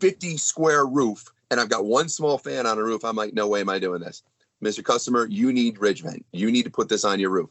50 0.00 0.36
square 0.36 0.86
roof 0.86 1.30
and 1.50 1.60
I've 1.60 1.68
got 1.68 1.84
one 1.84 2.08
small 2.08 2.38
fan 2.38 2.66
on 2.66 2.78
a 2.78 2.82
roof, 2.82 3.04
I'm 3.04 3.16
like, 3.16 3.34
no 3.34 3.48
way 3.48 3.60
am 3.60 3.68
I 3.68 3.78
doing 3.78 4.00
this. 4.00 4.22
Mr. 4.64 4.82
Customer, 4.82 5.26
you 5.26 5.52
need 5.52 5.78
ridge 5.78 6.02
vent. 6.02 6.24
You 6.32 6.50
need 6.50 6.64
to 6.64 6.70
put 6.70 6.88
this 6.88 7.04
on 7.04 7.20
your 7.20 7.30
roof. 7.30 7.50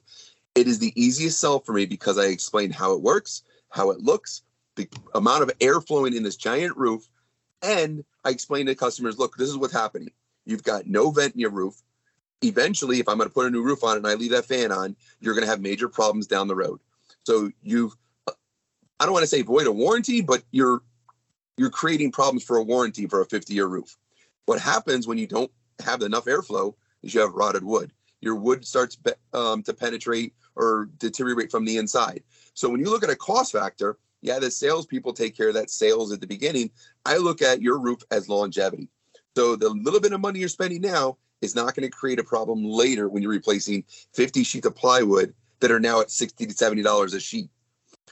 It 0.55 0.67
is 0.67 0.79
the 0.79 0.93
easiest 1.01 1.39
sell 1.39 1.59
for 1.59 1.73
me 1.73 1.85
because 1.85 2.17
I 2.17 2.25
explain 2.25 2.71
how 2.71 2.93
it 2.93 3.01
works, 3.01 3.43
how 3.69 3.91
it 3.91 3.99
looks, 3.99 4.41
the 4.75 4.89
amount 5.13 5.43
of 5.43 5.51
air 5.61 5.79
flowing 5.79 6.15
in 6.15 6.23
this 6.23 6.35
giant 6.35 6.75
roof, 6.75 7.07
and 7.61 8.03
I 8.23 8.29
explain 8.29 8.65
to 8.65 8.75
customers, 8.75 9.17
look, 9.17 9.37
this 9.37 9.49
is 9.49 9.57
what's 9.57 9.73
happening. 9.73 10.11
You've 10.47 10.63
got 10.63 10.87
no 10.87 11.11
vent 11.11 11.33
in 11.33 11.41
your 11.41 11.51
roof. 11.51 11.81
Eventually, 12.41 12.99
if 12.99 13.09
I'm 13.09 13.17
going 13.17 13.29
to 13.29 13.33
put 13.33 13.47
a 13.47 13.51
new 13.51 13.63
roof 13.63 13.83
on 13.83 13.97
and 13.97 14.07
I 14.07 14.13
leave 14.13 14.31
that 14.31 14.45
fan 14.45 14.71
on, 14.71 14.95
you're 15.19 15.33
going 15.33 15.43
to 15.43 15.49
have 15.49 15.59
major 15.59 15.89
problems 15.89 16.25
down 16.25 16.47
the 16.47 16.55
road. 16.55 16.79
So 17.23 17.51
you've, 17.61 17.93
I 18.27 19.03
don't 19.03 19.11
want 19.11 19.23
to 19.23 19.27
say 19.27 19.41
void 19.41 19.67
a 19.67 19.71
warranty, 19.71 20.21
but 20.21 20.43
you're 20.51 20.81
you're 21.57 21.71
creating 21.71 22.11
problems 22.11 22.43
for 22.43 22.57
a 22.57 22.63
warranty 22.63 23.07
for 23.07 23.21
a 23.21 23.25
50 23.25 23.53
year 23.53 23.65
roof. 23.65 23.97
What 24.45 24.61
happens 24.61 25.07
when 25.07 25.17
you 25.17 25.27
don't 25.27 25.51
have 25.83 26.01
enough 26.01 26.25
airflow 26.25 26.73
is 27.03 27.13
you 27.13 27.19
have 27.19 27.33
rotted 27.33 27.63
wood. 27.63 27.91
Your 28.21 28.35
wood 28.35 28.65
starts 28.65 28.97
um, 29.33 29.63
to 29.63 29.73
penetrate 29.73 30.33
or 30.55 30.89
deteriorate 30.97 31.51
from 31.51 31.65
the 31.65 31.77
inside. 31.77 32.23
So 32.53 32.69
when 32.69 32.79
you 32.79 32.89
look 32.89 33.03
at 33.03 33.09
a 33.09 33.15
cost 33.15 33.51
factor, 33.51 33.97
yeah, 34.21 34.39
the 34.39 34.49
salespeople 34.49 35.13
take 35.13 35.35
care 35.35 35.49
of 35.49 35.53
that 35.55 35.69
sales 35.69 36.11
at 36.11 36.21
the 36.21 36.27
beginning. 36.27 36.71
I 37.05 37.17
look 37.17 37.41
at 37.41 37.61
your 37.61 37.79
roof 37.79 38.01
as 38.11 38.29
longevity. 38.29 38.89
So 39.37 39.55
the 39.55 39.69
little 39.69 39.99
bit 39.99 40.13
of 40.13 40.19
money 40.19 40.39
you're 40.39 40.49
spending 40.49 40.81
now 40.81 41.19
is 41.41 41.55
not 41.55 41.75
going 41.75 41.87
to 41.87 41.95
create 41.95 42.17
a 42.17 42.23
problem 42.23 42.65
later 42.65 43.07
when 43.07 43.21
you're 43.21 43.31
replacing 43.31 43.83
50 44.13 44.43
sheets 44.43 44.65
of 44.65 44.75
plywood 44.75 45.31
that 45.59 45.69
are 45.69 45.79
now 45.79 46.01
at 46.01 46.09
60 46.09 46.47
to 46.47 46.53
70 46.53 46.81
dollars 46.81 47.13
a 47.13 47.19
sheet. 47.19 47.51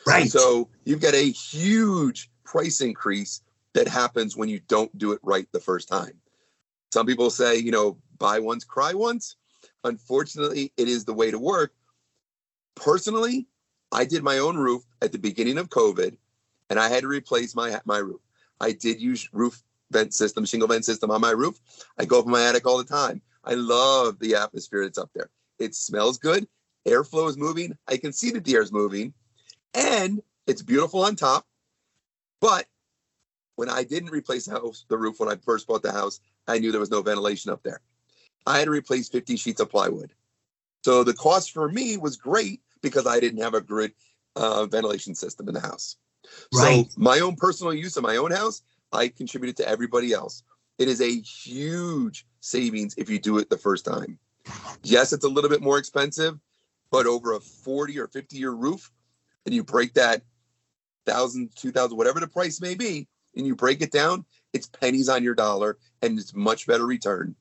Right. 0.06 0.30
So 0.30 0.70
you've 0.84 1.02
got 1.02 1.16
a 1.16 1.32
huge 1.32 2.30
price 2.44 2.80
increase 2.80 3.42
that 3.74 3.88
happens 3.88 4.38
when 4.38 4.50
you 4.50 4.60
don't 4.68 4.96
do 5.00 5.14
it 5.14 5.20
right 5.24 5.48
the 5.52 5.60
first 5.60 5.88
time. 5.88 6.14
Some 6.94 7.08
people 7.08 7.32
say, 7.32 7.56
you 7.58 7.72
know, 7.72 7.98
buy 8.20 8.38
once, 8.38 8.64
cry 8.64 8.94
once. 8.94 9.36
Unfortunately, 9.84 10.74
it 10.78 10.88
is 10.88 11.06
the 11.06 11.14
way 11.14 11.32
to 11.32 11.40
work 11.40 11.74
personally, 12.76 13.48
I 13.92 14.06
did 14.06 14.22
my 14.22 14.38
own 14.38 14.58
roof 14.58 14.84
at 15.02 15.12
the 15.12 15.18
beginning 15.18 15.58
of 15.58 15.70
COVID, 15.70 16.16
and 16.70 16.80
I 16.80 16.88
had 16.90 17.02
to 17.02 17.08
replace 17.08 17.56
my 17.56 17.82
my 17.84 17.98
roof. 17.98 18.22
I 18.62 18.74
did 18.74 19.02
use 19.02 19.28
roof 19.34 19.64
vent 19.92 20.14
system, 20.14 20.46
shingle 20.46 20.68
vent 20.68 20.86
system 20.86 21.12
on 21.12 21.22
my 21.22 21.32
roof. 21.32 21.60
I 21.98 22.06
go 22.06 22.20
up 22.20 22.26
in 22.26 22.32
my 22.32 22.44
attic 22.44 22.66
all 22.66 22.78
the 22.78 22.84
time. 22.84 23.22
I 23.44 23.54
love 23.54 24.20
the 24.20 24.36
atmosphere 24.36 24.84
that's 24.84 24.98
up 24.98 25.12
there. 25.14 25.30
It 25.60 25.76
smells 25.76 26.18
good. 26.18 26.48
Airflow 26.88 27.30
is 27.30 27.38
moving. 27.38 27.78
I 27.88 27.98
can 27.98 28.14
see 28.14 28.32
that 28.32 28.44
the 28.44 28.56
air 28.56 28.62
is 28.62 28.72
moving, 28.72 29.14
and 29.74 30.22
it's 30.48 30.62
beautiful 30.62 31.04
on 31.04 31.16
top. 31.16 31.46
But 32.42 32.66
when 33.56 33.70
I 33.70 33.84
didn't 33.84 34.12
replace 34.12 34.46
the 34.46 34.52
house, 34.52 34.86
the 34.90 34.98
roof 34.98 35.20
when 35.20 35.30
I 35.30 35.36
first 35.38 35.68
bought 35.68 35.82
the 35.82 35.92
house, 35.92 36.20
I 36.48 36.60
knew 36.60 36.72
there 36.72 36.80
was 36.80 36.92
no 36.92 37.02
ventilation 37.02 37.52
up 37.52 37.64
there. 37.64 37.82
I 38.46 38.60
had 38.60 38.66
to 38.66 38.72
replace 38.72 39.10
50 39.10 39.38
sheets 39.38 39.62
of 39.62 39.70
plywood. 39.70 40.14
So 40.84 41.04
the 41.04 41.14
cost 41.14 41.52
for 41.52 41.70
me 41.70 41.98
was 41.98 42.18
great 42.18 42.62
because 42.82 43.08
I 43.08 43.20
didn't 43.20 43.42
have 43.42 43.56
a 43.56 43.62
good 43.62 43.94
uh, 44.36 44.66
ventilation 44.68 45.16
system 45.16 45.48
in 45.48 45.56
the 45.56 45.60
house. 45.60 45.98
Right. 46.54 46.86
So 46.86 47.02
my 47.02 47.20
own 47.20 47.36
personal 47.36 47.74
use 47.74 47.98
of 47.98 48.04
my 48.04 48.18
own 48.18 48.32
house, 48.32 48.62
I 48.96 49.10
contributed 49.10 49.58
to 49.58 49.68
everybody 49.68 50.14
else. 50.14 50.44
It 50.78 50.88
is 50.88 51.02
a 51.02 51.20
huge 51.22 52.26
savings 52.40 52.96
if 52.98 53.10
you 53.10 53.20
do 53.20 53.38
it 53.38 53.50
the 53.50 53.58
first 53.58 53.86
time. 53.86 54.18
Yes, 54.84 55.14
it's 55.14 55.26
a 55.26 55.30
little 55.30 55.50
bit 55.50 55.62
more 55.62 55.78
expensive, 55.78 56.40
but 56.92 57.06
over 57.06 57.34
a 57.34 57.40
40 57.40 58.00
or 58.00 58.08
50 58.08 58.38
year 58.38 58.52
roof, 58.52 58.92
and 59.46 59.54
you 59.54 59.64
break 59.64 59.94
that 59.94 60.22
thousand, 61.06 61.56
two 61.56 61.72
thousand, 61.72 61.98
whatever 61.98 62.20
the 62.20 62.28
price 62.28 62.60
may 62.60 62.76
be, 62.76 63.08
and 63.36 63.46
you 63.46 63.56
break 63.56 63.82
it 63.82 63.92
down, 63.92 64.26
it's 64.54 64.68
pennies 64.68 65.10
on 65.10 65.24
your 65.24 65.36
dollar 65.36 65.78
and 66.02 66.18
it's 66.18 66.34
much 66.34 66.68
better 66.68 66.86
return. 66.86 67.36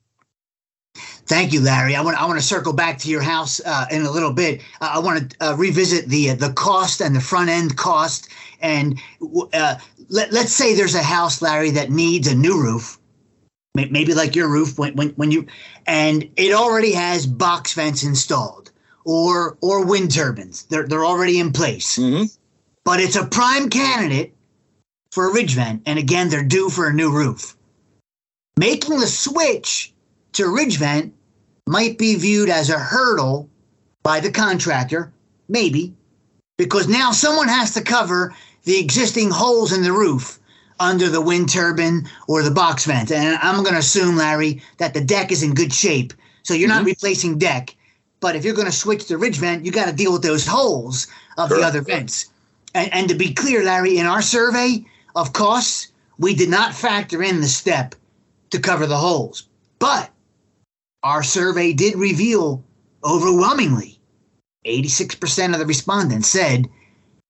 Thank 1.26 1.52
you, 1.52 1.61
Larry. 1.61 1.96
I 1.96 2.02
want 2.02 2.20
I 2.20 2.26
want 2.26 2.38
to 2.38 2.44
circle 2.44 2.73
back 2.73 2.99
to 2.99 3.11
your 3.11 3.23
house 3.23 3.61
uh, 3.64 3.87
in 3.90 4.02
a 4.02 4.11
little 4.11 4.32
bit. 4.32 4.61
Uh, 4.80 4.92
I 4.94 4.99
want 4.99 5.30
to 5.30 5.37
uh, 5.44 5.56
revisit 5.56 6.08
the 6.08 6.30
uh, 6.30 6.34
the 6.34 6.52
cost 6.52 7.00
and 7.00 7.16
the 7.16 7.20
front 7.20 7.49
end 7.50 7.76
cost. 7.76 8.28
And 8.61 9.00
uh, 9.52 9.76
let 10.08 10.32
let's 10.32 10.52
say 10.52 10.75
there's 10.75 10.94
a 10.94 11.02
house, 11.02 11.42
Larry, 11.42 11.70
that 11.70 11.90
needs 11.90 12.28
a 12.28 12.34
new 12.34 12.61
roof, 12.61 12.99
maybe 13.75 14.14
like 14.14 14.34
your 14.34 14.49
roof 14.49 14.78
when 14.78 14.94
when, 14.94 15.11
when 15.11 15.30
you, 15.30 15.46
and 15.87 16.28
it 16.37 16.52
already 16.52 16.92
has 16.92 17.26
box 17.26 17.75
vents 17.75 18.02
installed 18.02 18.70
or 19.04 19.56
or 19.61 19.84
wind 19.84 20.12
turbines. 20.12 20.64
They're 20.64 20.87
they're 20.87 21.04
already 21.04 21.38
in 21.38 21.52
place. 21.52 21.99
Mm-hmm. 21.99 22.25
But 22.84 23.00
it's 23.00 23.16
a 23.16 23.26
prime 23.26 23.70
candidate 23.70 24.34
for 25.11 25.28
a 25.28 25.32
ridge 25.32 25.54
vent, 25.54 25.82
and 25.87 25.99
again, 25.99 26.28
they're 26.28 26.44
due 26.44 26.68
for 26.68 26.88
a 26.88 26.92
new 26.92 27.11
roof. 27.11 27.56
Making 28.58 29.00
the 29.00 29.06
switch 29.06 29.92
to 30.32 30.49
ridge 30.49 30.78
vent 30.78 31.14
might 31.66 31.99
be 31.99 32.14
viewed 32.16 32.50
as 32.50 32.70
a 32.70 32.78
hurdle 32.78 33.49
by 34.02 34.20
the 34.20 34.30
contractor, 34.30 35.12
maybe, 35.49 35.94
because 36.58 36.88
now 36.88 37.11
someone 37.11 37.49
has 37.49 37.73
to 37.75 37.82
cover 37.82 38.34
the 38.64 38.78
existing 38.78 39.30
holes 39.30 39.73
in 39.73 39.83
the 39.83 39.92
roof 39.92 40.38
under 40.80 41.09
the 41.09 41.21
wind 41.21 41.49
turbine 41.49 42.09
or 42.26 42.42
the 42.42 42.50
box 42.50 42.85
vent. 42.85 43.11
And 43.12 43.38
I'm 43.40 43.62
going 43.62 43.75
to 43.75 43.78
assume, 43.78 44.16
Larry, 44.16 44.61
that 44.78 44.94
the 44.94 45.00
deck 45.00 45.30
is 45.30 45.42
in 45.42 45.54
good 45.54 45.73
shape. 45.73 46.12
So 46.42 46.54
you're 46.54 46.68
mm-hmm. 46.68 46.78
not 46.78 46.87
replacing 46.87 47.38
deck, 47.38 47.75
But 48.21 48.37
if 48.37 48.44
you're 48.44 48.54
going 48.54 48.66
to 48.66 48.73
switch 48.73 49.06
to 49.06 49.18
ridge 49.18 49.37
vent, 49.37 49.64
you 49.64 49.71
got 49.71 49.88
to 49.88 49.94
deal 49.94 50.12
with 50.12 50.23
those 50.23 50.47
holes 50.47 51.06
of 51.38 51.49
Correct. 51.49 51.61
the 51.61 51.66
other 51.66 51.80
vents. 51.83 52.26
And, 52.75 52.92
and 52.92 53.09
to 53.09 53.14
be 53.14 53.33
clear, 53.33 53.62
Larry, 53.62 53.99
in 53.99 54.06
our 54.06 54.23
survey 54.23 54.85
of 55.14 55.33
costs, 55.33 55.88
we 56.18 56.35
did 56.35 56.49
not 56.49 56.75
factor 56.75 57.23
in 57.23 57.40
the 57.40 57.49
step 57.49 57.94
to 58.50 58.59
cover 58.59 58.87
the 58.87 58.97
holes. 58.97 59.44
But 59.78 60.11
our 61.02 61.23
survey 61.23 61.73
did 61.73 61.97
reveal 61.97 62.64
overwhelmingly 63.04 63.99
86% 64.64 65.52
of 65.52 65.59
the 65.59 65.66
respondents 65.66 66.28
said 66.28 66.68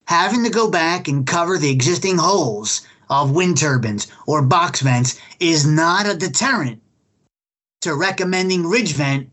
having 0.05 0.43
to 0.43 0.49
go 0.49 0.69
back 0.69 1.07
and 1.07 1.27
cover 1.27 1.57
the 1.57 1.71
existing 1.71 2.17
holes 2.17 2.81
of 3.09 3.31
wind 3.31 3.57
turbines 3.57 4.07
or 4.25 4.41
box 4.41 4.81
vents 4.81 5.19
is 5.39 5.65
not 5.65 6.07
a 6.07 6.15
deterrent 6.15 6.81
to 7.81 7.95
recommending 7.95 8.65
ridge 8.65 8.93
vent 8.93 9.29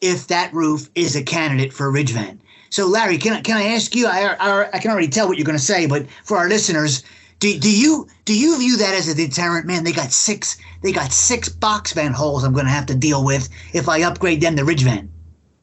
if 0.00 0.26
that 0.28 0.52
roof 0.52 0.88
is 0.94 1.16
a 1.16 1.22
candidate 1.22 1.72
for 1.72 1.90
ridge 1.90 2.12
vent. 2.12 2.40
So, 2.70 2.86
Larry, 2.86 3.18
can 3.18 3.34
I, 3.34 3.40
can 3.40 3.56
I 3.56 3.74
ask 3.74 3.94
you? 3.94 4.06
I, 4.06 4.34
I, 4.38 4.68
I 4.72 4.78
can 4.78 4.90
already 4.90 5.08
tell 5.08 5.28
what 5.28 5.38
you're 5.38 5.44
going 5.44 5.58
to 5.58 5.64
say, 5.64 5.86
but 5.86 6.06
for 6.24 6.36
our 6.36 6.48
listeners, 6.48 7.04
do, 7.40 7.58
do 7.58 7.70
you 7.70 8.08
do 8.24 8.38
you 8.38 8.58
view 8.58 8.76
that 8.78 8.94
as 8.94 9.08
a 9.08 9.14
deterrent? 9.14 9.66
Man, 9.66 9.84
they 9.84 9.92
got 9.92 10.12
six 10.12 10.56
they 10.82 10.92
got 10.92 11.12
six 11.12 11.48
box 11.48 11.92
vent 11.92 12.14
holes 12.14 12.44
I'm 12.44 12.52
going 12.52 12.66
to 12.66 12.72
have 12.72 12.86
to 12.86 12.94
deal 12.94 13.24
with 13.24 13.48
if 13.72 13.88
I 13.88 14.02
upgrade 14.02 14.40
them 14.40 14.56
to 14.56 14.64
ridge 14.64 14.82
vent. 14.82 15.10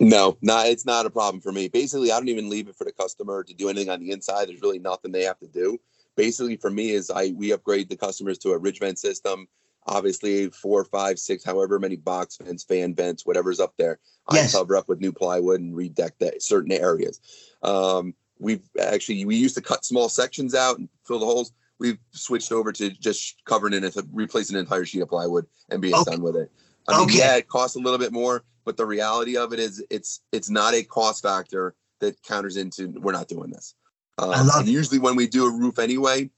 No, 0.02 0.36
not 0.42 0.66
it's 0.66 0.86
not 0.86 1.06
a 1.06 1.12
problem 1.12 1.42
for 1.42 1.52
me. 1.52 1.68
Basically, 1.68 2.12
I 2.12 2.18
don't 2.18 2.28
even 2.28 2.50
leave 2.50 2.68
it 2.68 2.76
for 2.76 2.86
the 2.86 2.92
customer 2.92 3.44
to 3.44 3.54
do 3.54 3.70
anything 3.70 3.90
on 3.90 4.00
the 4.00 4.12
inside. 4.12 4.48
There's 4.48 4.62
really 4.62 4.80
nothing 4.80 5.12
they 5.12 5.26
have 5.26 5.38
to 5.40 5.48
do. 5.48 5.80
Basically, 6.16 6.58
for 6.58 6.72
me, 6.72 6.90
is 6.90 7.12
I 7.12 7.34
we 7.36 7.54
upgrade 7.54 7.88
the 7.88 7.96
customers 7.96 8.40
to 8.40 8.54
a 8.54 8.58
ridge 8.58 8.80
vent 8.80 8.98
system. 8.98 9.48
Obviously, 9.86 10.50
four, 10.50 10.86
five, 10.86 11.20
six, 11.20 11.44
however 11.44 11.78
many 11.78 11.98
box 11.98 12.38
vents, 12.42 12.64
fan 12.64 12.96
vents, 12.96 13.28
whatever's 13.28 13.60
up 13.60 13.76
there. 13.78 14.00
Yes. 14.34 14.56
I 14.56 14.60
cover 14.60 14.76
up 14.76 14.90
with 14.90 15.02
new 15.02 15.12
plywood 15.12 15.62
and 15.62 15.76
redeck 15.76 16.12
that 16.20 16.42
certain 16.42 16.72
areas. 16.72 17.20
Um, 17.62 18.16
we've 18.40 18.68
actually 18.82 19.24
we 19.26 19.36
used 19.36 19.56
to 19.56 19.62
cut 19.62 19.86
small 19.86 20.10
sections 20.10 20.56
out 20.56 20.80
and 20.80 20.90
fill 21.06 21.20
the 21.20 21.28
holes. 21.28 21.54
We've 21.78 22.00
switched 22.10 22.52
over 22.52 22.72
to 22.72 22.90
just 22.90 23.44
covering 23.46 23.76
it, 23.76 23.96
replacing 24.12 24.56
an 24.56 24.62
entire 24.62 24.86
sheet 24.86 25.02
of 25.02 25.10
plywood 25.10 25.46
and 25.70 25.80
being 25.80 25.94
okay. 25.94 26.12
done 26.12 26.24
with 26.24 26.38
it. 26.38 26.52
I 26.88 26.98
mean, 26.98 27.08
okay. 27.08 27.20
yeah, 27.20 27.36
it 27.36 27.48
costs 27.48 27.76
a 27.76 27.80
little 27.80 28.00
bit 28.00 28.12
more, 28.12 28.44
but 28.66 28.78
the 28.78 28.86
reality 28.86 29.38
of 29.38 29.54
it 29.54 29.60
is, 29.60 29.84
it's 29.90 30.22
it's 30.32 30.50
not 30.50 30.74
a 30.74 30.84
cost 30.84 31.24
factor 31.24 31.76
that 32.00 32.22
counters 32.24 32.58
into 32.58 32.88
we're 33.00 33.12
not 33.12 33.28
doing 33.28 33.52
this. 33.52 33.76
Um, 34.18 34.32
I 34.32 34.42
love 34.42 34.68
usually 34.68 35.00
when 35.00 35.16
we 35.16 35.28
do 35.28 35.48
a 35.48 35.52
roof 35.52 35.80
anyway, 35.80 36.30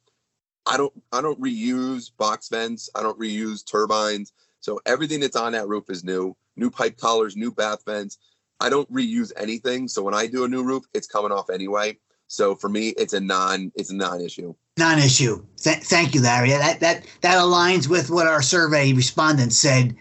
I 0.66 0.78
don't 0.78 0.94
I 1.12 1.22
don't 1.22 1.40
reuse 1.42 2.12
box 2.18 2.50
vents, 2.50 2.90
I 2.96 3.02
don't 3.02 3.20
reuse 3.20 3.66
turbines. 3.66 4.34
So 4.60 4.80
everything 4.86 5.20
that's 5.20 5.36
on 5.36 5.52
that 5.54 5.68
roof 5.68 5.90
is 5.90 6.04
new 6.04 6.36
new 6.56 6.70
pipe 6.70 6.98
collars, 6.98 7.36
new 7.36 7.52
bath 7.52 7.84
vents. 7.86 8.18
I 8.60 8.70
don't 8.70 8.92
reuse 8.94 9.32
anything. 9.36 9.88
So 9.88 10.04
when 10.04 10.14
I 10.14 10.28
do 10.28 10.46
a 10.46 10.48
new 10.48 10.64
roof, 10.64 10.86
it's 10.94 11.08
coming 11.08 11.32
off 11.32 11.50
anyway. 11.50 11.98
So 12.28 12.56
for 12.56 12.70
me, 12.70 12.90
it's 12.90 13.14
a 13.14 13.20
non 13.20 13.72
it's 13.76 13.92
a 13.92 13.96
non-issue. 13.96 14.56
Non-issue. 14.78 15.46
Th- 15.58 15.84
thank 15.84 16.16
you, 16.16 16.22
Larry. 16.22 16.50
That 16.50 16.80
that 16.80 17.06
that 17.22 17.38
aligns 17.38 17.88
with 17.88 18.10
what 18.10 18.28
our 18.28 18.42
survey 18.42 18.94
respondents 18.94 19.58
said. 19.58 19.96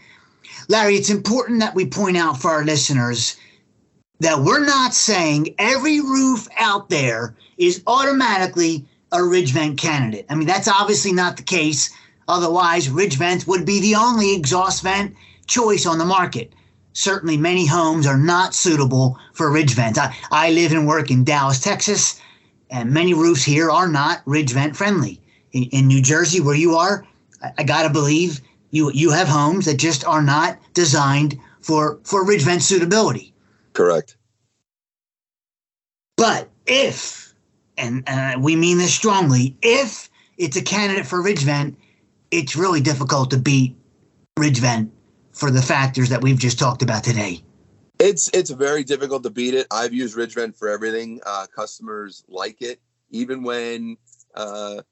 Larry, 0.72 0.96
it's 0.96 1.10
important 1.10 1.60
that 1.60 1.74
we 1.74 1.84
point 1.84 2.16
out 2.16 2.40
for 2.40 2.50
our 2.50 2.64
listeners 2.64 3.36
that 4.20 4.40
we're 4.40 4.64
not 4.64 4.94
saying 4.94 5.54
every 5.58 6.00
roof 6.00 6.48
out 6.58 6.88
there 6.88 7.36
is 7.58 7.82
automatically 7.86 8.86
a 9.12 9.22
ridge 9.22 9.52
vent 9.52 9.78
candidate. 9.78 10.24
I 10.30 10.34
mean, 10.34 10.46
that's 10.46 10.68
obviously 10.68 11.12
not 11.12 11.36
the 11.36 11.42
case. 11.42 11.90
Otherwise, 12.26 12.88
ridge 12.88 13.18
vents 13.18 13.46
would 13.46 13.66
be 13.66 13.80
the 13.80 13.96
only 13.96 14.34
exhaust 14.34 14.82
vent 14.82 15.14
choice 15.46 15.84
on 15.84 15.98
the 15.98 16.06
market. 16.06 16.54
Certainly, 16.94 17.36
many 17.36 17.66
homes 17.66 18.06
are 18.06 18.16
not 18.16 18.54
suitable 18.54 19.18
for 19.34 19.52
ridge 19.52 19.74
vents. 19.74 19.98
I, 19.98 20.16
I 20.30 20.52
live 20.52 20.72
and 20.72 20.86
work 20.86 21.10
in 21.10 21.22
Dallas, 21.22 21.60
Texas, 21.60 22.18
and 22.70 22.90
many 22.90 23.12
roofs 23.12 23.42
here 23.44 23.70
are 23.70 23.88
not 23.88 24.22
ridge 24.24 24.52
vent 24.54 24.74
friendly. 24.74 25.20
In, 25.52 25.64
in 25.64 25.86
New 25.86 26.00
Jersey, 26.00 26.40
where 26.40 26.54
you 26.54 26.76
are, 26.76 27.06
I, 27.42 27.50
I 27.58 27.62
got 27.62 27.82
to 27.82 27.90
believe 27.90 28.40
you 28.72 28.90
you 28.92 29.10
have 29.10 29.28
homes 29.28 29.66
that 29.66 29.76
just 29.76 30.04
are 30.04 30.22
not 30.22 30.58
designed 30.74 31.38
for 31.60 32.00
for 32.02 32.24
ridge 32.26 32.42
vent 32.42 32.62
suitability. 32.62 33.32
Correct. 33.72 34.16
But 36.16 36.50
if, 36.66 37.34
and 37.76 38.02
uh, 38.08 38.36
we 38.38 38.54
mean 38.56 38.78
this 38.78 38.94
strongly, 38.94 39.56
if 39.62 40.10
it's 40.36 40.56
a 40.56 40.62
candidate 40.62 41.06
for 41.06 41.22
ridge 41.22 41.42
vent, 41.42 41.78
it's 42.30 42.54
really 42.56 42.80
difficult 42.80 43.30
to 43.30 43.38
beat 43.38 43.76
ridge 44.36 44.58
vent 44.58 44.92
for 45.32 45.50
the 45.50 45.62
factors 45.62 46.08
that 46.10 46.22
we've 46.22 46.38
just 46.38 46.58
talked 46.58 46.82
about 46.82 47.04
today? 47.04 47.42
It's 47.98 48.28
it's 48.34 48.50
very 48.50 48.84
difficult 48.84 49.22
to 49.24 49.30
beat 49.30 49.54
it. 49.54 49.66
I've 49.70 49.92
used 49.92 50.16
Ridgevent 50.16 50.56
for 50.56 50.68
everything. 50.68 51.20
Uh, 51.24 51.46
customers 51.54 52.24
like 52.28 52.60
it, 52.60 52.80
even 53.10 53.42
when 53.42 53.96
uh, 54.34 54.82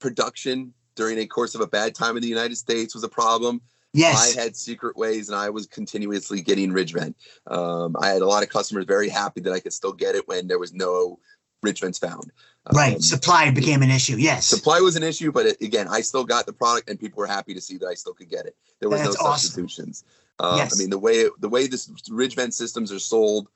production 0.00 0.74
during 0.96 1.18
a 1.18 1.26
course 1.26 1.54
of 1.54 1.60
a 1.60 1.66
bad 1.66 1.94
time 1.94 2.16
in 2.16 2.22
the 2.22 2.28
United 2.28 2.56
States 2.56 2.94
was 2.94 3.04
a 3.04 3.08
problem. 3.08 3.60
Yes. 3.92 4.36
I 4.36 4.40
had 4.40 4.56
secret 4.56 4.96
ways 4.96 5.28
and 5.28 5.38
I 5.38 5.48
was 5.48 5.66
continuously 5.66 6.42
getting 6.42 6.70
Ridgevent. 6.72 7.14
Um, 7.46 7.96
I 8.00 8.08
had 8.08 8.22
a 8.22 8.26
lot 8.26 8.42
of 8.42 8.50
customers 8.50 8.84
very 8.84 9.08
happy 9.08 9.40
that 9.42 9.52
I 9.52 9.60
could 9.60 9.72
still 9.72 9.92
get 9.92 10.14
it 10.14 10.26
when 10.28 10.48
there 10.48 10.58
was 10.58 10.74
no 10.74 11.18
Ridgevents 11.64 11.98
found. 11.98 12.30
Right. 12.74 12.96
Um, 12.96 13.00
supply 13.00 13.50
became 13.50 13.82
an 13.82 13.90
issue. 13.90 14.16
Yes. 14.18 14.46
Supply 14.46 14.80
was 14.80 14.96
an 14.96 15.02
issue, 15.02 15.32
but 15.32 15.46
it, 15.46 15.62
again, 15.62 15.86
I 15.88 16.00
still 16.00 16.24
got 16.24 16.46
the 16.46 16.52
product, 16.52 16.90
and 16.90 16.98
people 16.98 17.18
were 17.18 17.26
happy 17.26 17.54
to 17.54 17.60
see 17.60 17.78
that 17.78 17.86
I 17.86 17.94
still 17.94 18.12
could 18.12 18.28
get 18.28 18.44
it. 18.44 18.56
There 18.80 18.88
was 18.88 19.00
That's 19.02 19.18
no 19.18 19.26
awesome. 19.26 19.48
substitutions. 19.48 20.04
Uh, 20.38 20.56
yes. 20.58 20.74
I 20.74 20.78
mean, 20.78 20.90
the 20.90 20.98
way 20.98 21.28
the 21.38 21.48
way 21.48 21.66
this 21.66 21.90
ridge 22.10 22.34
vent 22.34 22.54
systems 22.54 22.92
are 22.92 22.98
sold 22.98 23.48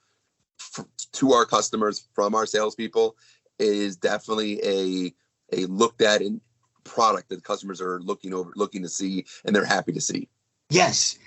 f- 0.77 0.85
to 1.13 1.33
our 1.33 1.45
customers 1.45 2.07
from 2.13 2.33
our 2.33 2.45
salespeople 2.45 3.15
is 3.59 3.97
definitely 3.97 4.59
a 4.63 5.13
a 5.53 5.65
looked 5.65 6.01
at 6.01 6.21
in 6.21 6.41
product 6.83 7.29
that 7.29 7.43
customers 7.43 7.81
are 7.81 7.99
looking 8.01 8.33
over 8.33 8.51
looking 8.55 8.81
to 8.83 8.89
see, 8.89 9.25
and 9.45 9.55
they're 9.55 9.65
happy 9.65 9.91
to 9.91 10.01
see. 10.01 10.27
Yes. 10.69 11.17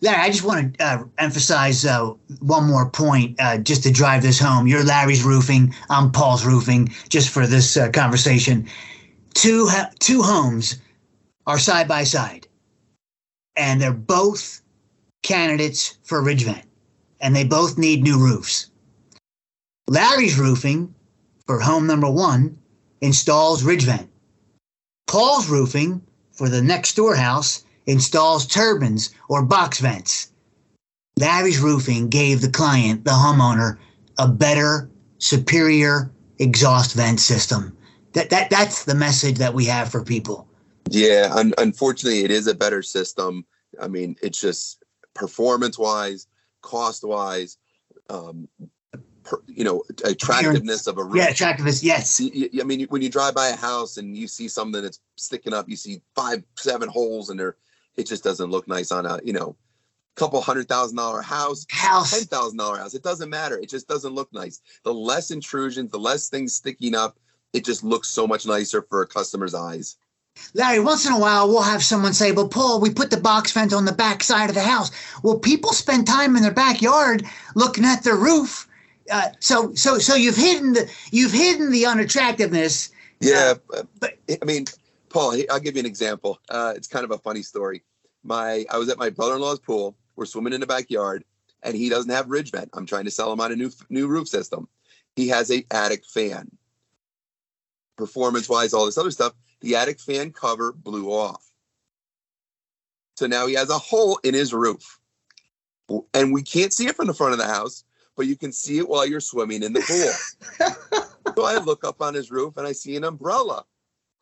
Larry, 0.00 0.16
I 0.20 0.30
just 0.30 0.44
want 0.44 0.78
to 0.78 0.84
uh, 0.84 1.04
emphasize 1.18 1.86
uh, 1.86 2.12
one 2.40 2.64
more 2.64 2.90
point 2.90 3.40
uh, 3.40 3.58
just 3.58 3.84
to 3.84 3.92
drive 3.92 4.22
this 4.22 4.38
home. 4.38 4.66
You're 4.66 4.82
Larry's 4.82 5.22
roofing, 5.22 5.72
I'm 5.90 6.10
Paul's 6.10 6.44
roofing, 6.44 6.88
just 7.08 7.30
for 7.30 7.46
this 7.46 7.76
uh, 7.76 7.88
conversation. 7.90 8.68
Two, 9.34 9.68
ha- 9.68 9.90
two 10.00 10.22
homes 10.22 10.80
are 11.46 11.58
side 11.58 11.86
by 11.86 12.02
side, 12.02 12.48
and 13.54 13.80
they're 13.80 13.92
both 13.92 14.60
candidates 15.22 15.98
for 16.02 16.20
ridge 16.20 16.44
vent, 16.44 16.66
and 17.20 17.34
they 17.34 17.44
both 17.44 17.78
need 17.78 18.02
new 18.02 18.18
roofs. 18.18 18.70
Larry's 19.86 20.36
roofing 20.36 20.92
for 21.46 21.60
home 21.60 21.86
number 21.86 22.10
one 22.10 22.58
installs 23.00 23.62
ridge 23.62 23.84
vent. 23.84 24.08
Paul's 25.12 25.50
roofing 25.50 26.00
for 26.32 26.48
the 26.48 26.62
next 26.62 26.96
door 26.96 27.14
house 27.14 27.66
installs 27.84 28.46
turbines 28.46 29.10
or 29.28 29.42
box 29.42 29.78
vents. 29.78 30.32
Larry's 31.18 31.60
Roofing 31.60 32.08
gave 32.08 32.40
the 32.40 32.48
client, 32.48 33.04
the 33.04 33.10
homeowner, 33.10 33.76
a 34.18 34.26
better, 34.26 34.88
superior 35.18 36.10
exhaust 36.38 36.94
vent 36.96 37.20
system. 37.20 37.76
That, 38.14 38.30
that 38.30 38.48
that's 38.48 38.86
the 38.86 38.94
message 38.94 39.36
that 39.36 39.52
we 39.52 39.66
have 39.66 39.90
for 39.90 40.02
people. 40.02 40.48
Yeah, 40.88 41.30
un- 41.34 41.52
unfortunately, 41.58 42.24
it 42.24 42.30
is 42.30 42.46
a 42.46 42.54
better 42.54 42.80
system. 42.82 43.44
I 43.78 43.88
mean, 43.88 44.16
it's 44.22 44.40
just 44.40 44.82
performance 45.12 45.78
wise, 45.78 46.26
cost 46.62 47.04
wise, 47.04 47.58
um, 48.08 48.48
you 49.46 49.64
know, 49.64 49.82
attractiveness 50.04 50.86
of 50.86 50.98
a 50.98 51.04
roof. 51.04 51.16
Yeah, 51.16 51.28
attractiveness. 51.28 51.82
Yes. 51.82 52.20
I 52.20 52.64
mean, 52.64 52.86
when 52.88 53.02
you 53.02 53.08
drive 53.08 53.34
by 53.34 53.48
a 53.48 53.56
house 53.56 53.96
and 53.96 54.16
you 54.16 54.26
see 54.26 54.48
something 54.48 54.82
that's 54.82 55.00
sticking 55.16 55.52
up, 55.52 55.68
you 55.68 55.76
see 55.76 56.02
five, 56.14 56.42
seven 56.56 56.88
holes, 56.88 57.30
and 57.30 57.38
they're 57.38 57.56
it 57.96 58.06
just 58.06 58.24
doesn't 58.24 58.50
look 58.50 58.66
nice 58.68 58.90
on 58.90 59.06
a 59.06 59.20
you 59.24 59.32
know 59.32 59.56
couple 60.14 60.40
hundred 60.40 60.68
thousand 60.68 60.96
dollar 60.96 61.22
house, 61.22 61.66
house, 61.70 62.10
ten 62.10 62.24
thousand 62.24 62.58
dollar 62.58 62.78
house. 62.78 62.94
It 62.94 63.02
doesn't 63.02 63.30
matter. 63.30 63.58
It 63.58 63.68
just 63.68 63.88
doesn't 63.88 64.14
look 64.14 64.32
nice. 64.32 64.60
The 64.84 64.92
less 64.92 65.30
intrusions, 65.30 65.90
the 65.90 65.98
less 65.98 66.28
things 66.28 66.54
sticking 66.54 66.94
up, 66.94 67.18
it 67.52 67.64
just 67.64 67.82
looks 67.82 68.08
so 68.08 68.26
much 68.26 68.46
nicer 68.46 68.82
for 68.82 69.02
a 69.02 69.06
customer's 69.06 69.54
eyes. 69.54 69.96
Larry, 70.54 70.80
once 70.80 71.06
in 71.06 71.12
a 71.12 71.18
while 71.18 71.48
we'll 71.48 71.62
have 71.62 71.84
someone 71.84 72.14
say, 72.14 72.32
"Well, 72.32 72.48
Paul, 72.48 72.80
we 72.80 72.90
put 72.90 73.10
the 73.10 73.18
box 73.18 73.52
vent 73.52 73.72
on 73.72 73.84
the 73.84 73.92
back 73.92 74.22
side 74.22 74.48
of 74.48 74.54
the 74.54 74.62
house." 74.62 74.90
Well, 75.22 75.38
people 75.38 75.72
spend 75.72 76.06
time 76.06 76.36
in 76.36 76.42
their 76.42 76.52
backyard 76.52 77.26
looking 77.54 77.84
at 77.84 78.02
their 78.02 78.16
roof. 78.16 78.66
Uh, 79.10 79.30
so, 79.40 79.74
so, 79.74 79.98
so 79.98 80.14
you've 80.14 80.36
hidden 80.36 80.74
the 80.74 80.90
you've 81.10 81.32
hidden 81.32 81.70
the 81.70 81.84
unattractiveness. 81.86 82.90
Yeah, 83.20 83.54
uh, 83.74 83.82
but 84.00 84.14
I 84.40 84.44
mean, 84.44 84.66
Paul, 85.08 85.36
I'll 85.50 85.60
give 85.60 85.76
you 85.76 85.80
an 85.80 85.86
example. 85.86 86.40
Uh, 86.48 86.74
it's 86.76 86.88
kind 86.88 87.04
of 87.04 87.10
a 87.10 87.18
funny 87.18 87.42
story. 87.42 87.82
My 88.24 88.64
I 88.70 88.78
was 88.78 88.88
at 88.88 88.98
my 88.98 89.10
brother-in-law's 89.10 89.60
pool. 89.60 89.96
We're 90.16 90.26
swimming 90.26 90.52
in 90.52 90.60
the 90.60 90.66
backyard, 90.66 91.24
and 91.62 91.74
he 91.76 91.88
doesn't 91.88 92.10
have 92.10 92.28
ridge 92.28 92.50
vent. 92.50 92.70
I'm 92.74 92.86
trying 92.86 93.04
to 93.04 93.10
sell 93.10 93.32
him 93.32 93.40
on 93.40 93.52
a 93.52 93.56
new 93.56 93.70
new 93.90 94.06
roof 94.06 94.28
system. 94.28 94.68
He 95.16 95.28
has 95.28 95.50
a 95.50 95.64
attic 95.70 96.04
fan. 96.06 96.50
Performance-wise, 97.96 98.72
all 98.72 98.86
this 98.86 98.98
other 98.98 99.10
stuff, 99.10 99.34
the 99.60 99.76
attic 99.76 100.00
fan 100.00 100.32
cover 100.32 100.72
blew 100.72 101.12
off. 101.12 101.52
So 103.16 103.26
now 103.26 103.46
he 103.46 103.54
has 103.54 103.70
a 103.70 103.78
hole 103.78 104.18
in 104.24 104.34
his 104.34 104.52
roof. 104.54 104.98
and 106.14 106.32
we 106.32 106.42
can't 106.42 106.72
see 106.72 106.86
it 106.86 106.96
from 106.96 107.06
the 107.06 107.14
front 107.14 107.32
of 107.32 107.38
the 107.38 107.46
house, 107.46 107.84
but 108.16 108.26
you 108.26 108.36
can 108.36 108.52
see 108.52 108.78
it 108.78 108.88
while 108.88 109.06
you're 109.06 109.20
swimming 109.20 109.62
in 109.62 109.72
the 109.72 109.80
pool. 109.80 111.02
so 111.36 111.44
I 111.44 111.58
look 111.58 111.84
up 111.84 112.00
on 112.00 112.14
his 112.14 112.30
roof 112.30 112.56
and 112.56 112.66
I 112.66 112.72
see 112.72 112.96
an 112.96 113.04
umbrella 113.04 113.64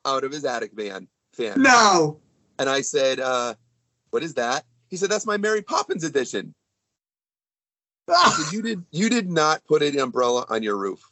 out 0.04 0.24
of 0.24 0.32
his 0.32 0.44
attic 0.44 0.72
van 0.74 1.08
fan. 1.32 1.60
No. 1.60 2.18
And 2.58 2.68
I 2.68 2.82
said, 2.82 3.20
uh, 3.20 3.54
"What 4.10 4.22
is 4.22 4.34
that?" 4.34 4.64
He 4.88 4.96
said, 4.96 5.10
"That's 5.10 5.26
my 5.26 5.36
Mary 5.36 5.62
Poppins 5.62 6.04
edition." 6.04 6.54
I 8.08 8.30
said, 8.30 8.52
"You 8.52 8.62
did 8.62 8.84
you 8.90 9.08
did 9.08 9.30
not 9.30 9.64
put 9.64 9.82
an 9.82 9.98
umbrella 9.98 10.46
on 10.48 10.62
your 10.62 10.76
roof. 10.76 11.02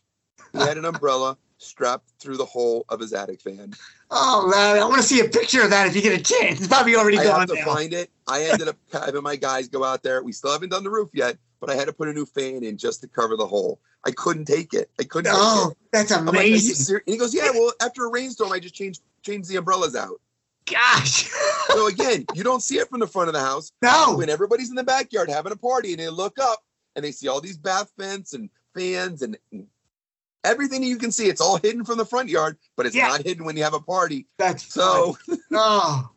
He 0.52 0.58
had 0.58 0.78
an 0.78 0.84
umbrella 0.84 1.36
strapped 1.58 2.10
through 2.20 2.36
the 2.36 2.44
hole 2.44 2.84
of 2.88 3.00
his 3.00 3.12
attic 3.12 3.40
fan. 3.40 3.74
Oh 4.10 4.48
man, 4.48 4.80
I 4.82 4.86
want 4.86 5.02
to 5.02 5.06
see 5.06 5.20
a 5.20 5.28
picture 5.28 5.62
of 5.62 5.70
that 5.70 5.86
if 5.86 5.94
you 5.96 6.02
get 6.02 6.18
a 6.18 6.22
chance. 6.22 6.58
It's 6.58 6.68
probably 6.68 6.96
already 6.96 7.18
I 7.18 7.24
gone 7.24 7.40
have 7.40 7.48
to 7.48 7.54
now. 7.56 7.64
find 7.64 7.92
it. 7.92 8.10
I 8.26 8.44
ended 8.44 8.68
up 8.68 8.76
having 8.92 9.22
my 9.22 9.36
guys 9.36 9.68
go 9.68 9.84
out 9.84 10.02
there. 10.02 10.22
We 10.22 10.32
still 10.32 10.52
haven't 10.52 10.70
done 10.70 10.84
the 10.84 10.90
roof 10.90 11.10
yet, 11.12 11.36
but 11.60 11.70
I 11.70 11.74
had 11.74 11.86
to 11.86 11.92
put 11.92 12.08
a 12.08 12.12
new 12.12 12.26
fan 12.26 12.62
in 12.62 12.76
just 12.76 13.00
to 13.02 13.08
cover 13.08 13.36
the 13.36 13.46
hole. 13.46 13.80
I 14.06 14.10
couldn't 14.12 14.44
take 14.46 14.74
it. 14.74 14.90
I 15.00 15.04
couldn't. 15.04 15.32
Oh, 15.34 15.72
that's 15.92 16.12
I'm 16.12 16.26
like, 16.26 16.36
amazing. 16.46 16.96
and 16.96 17.02
he 17.12 17.16
goes, 17.18 17.34
"Yeah, 17.34 17.50
well, 17.50 17.72
after 17.82 18.04
a 18.04 18.08
rainstorm, 18.10 18.52
I 18.52 18.58
just 18.60 18.74
changed 18.74 19.02
changed 19.22 19.48
the 19.48 19.56
umbrellas 19.56 19.96
out." 19.96 20.20
Gosh. 20.70 21.30
So 21.68 21.86
again, 21.86 22.24
you 22.34 22.42
don't 22.42 22.62
see 22.62 22.78
it 22.78 22.88
from 22.88 22.98
the 23.00 23.06
front 23.06 23.28
of 23.28 23.34
the 23.34 23.40
house. 23.40 23.72
no. 23.82 24.14
When 24.16 24.30
everybody's 24.30 24.70
in 24.70 24.74
the 24.74 24.82
backyard 24.82 25.28
having 25.28 25.52
a 25.52 25.56
party, 25.56 25.90
and 25.92 26.00
they 26.00 26.08
look 26.08 26.38
up 26.40 26.60
and 26.96 27.04
they 27.04 27.12
see 27.12 27.28
all 27.28 27.42
these 27.42 27.58
bath 27.58 27.92
vents 27.98 28.32
and 28.32 28.48
fans 28.74 29.20
and 29.20 29.36
everything 30.44 30.82
you 30.82 30.96
can 30.96 31.12
see, 31.12 31.26
it's 31.28 31.42
all 31.42 31.58
hidden 31.58 31.84
from 31.84 31.98
the 31.98 32.06
front 32.06 32.30
yard, 32.30 32.56
but 32.74 32.86
it's 32.86 32.94
Yeah. 32.96 33.08
not 33.08 33.22
hidden 33.22 33.44
when 33.44 33.54
you 33.54 33.64
have 33.64 33.74
a 33.74 33.80
party. 33.80 34.26
That's 34.38 34.72
So 34.72 35.18
Oh. 35.52 36.08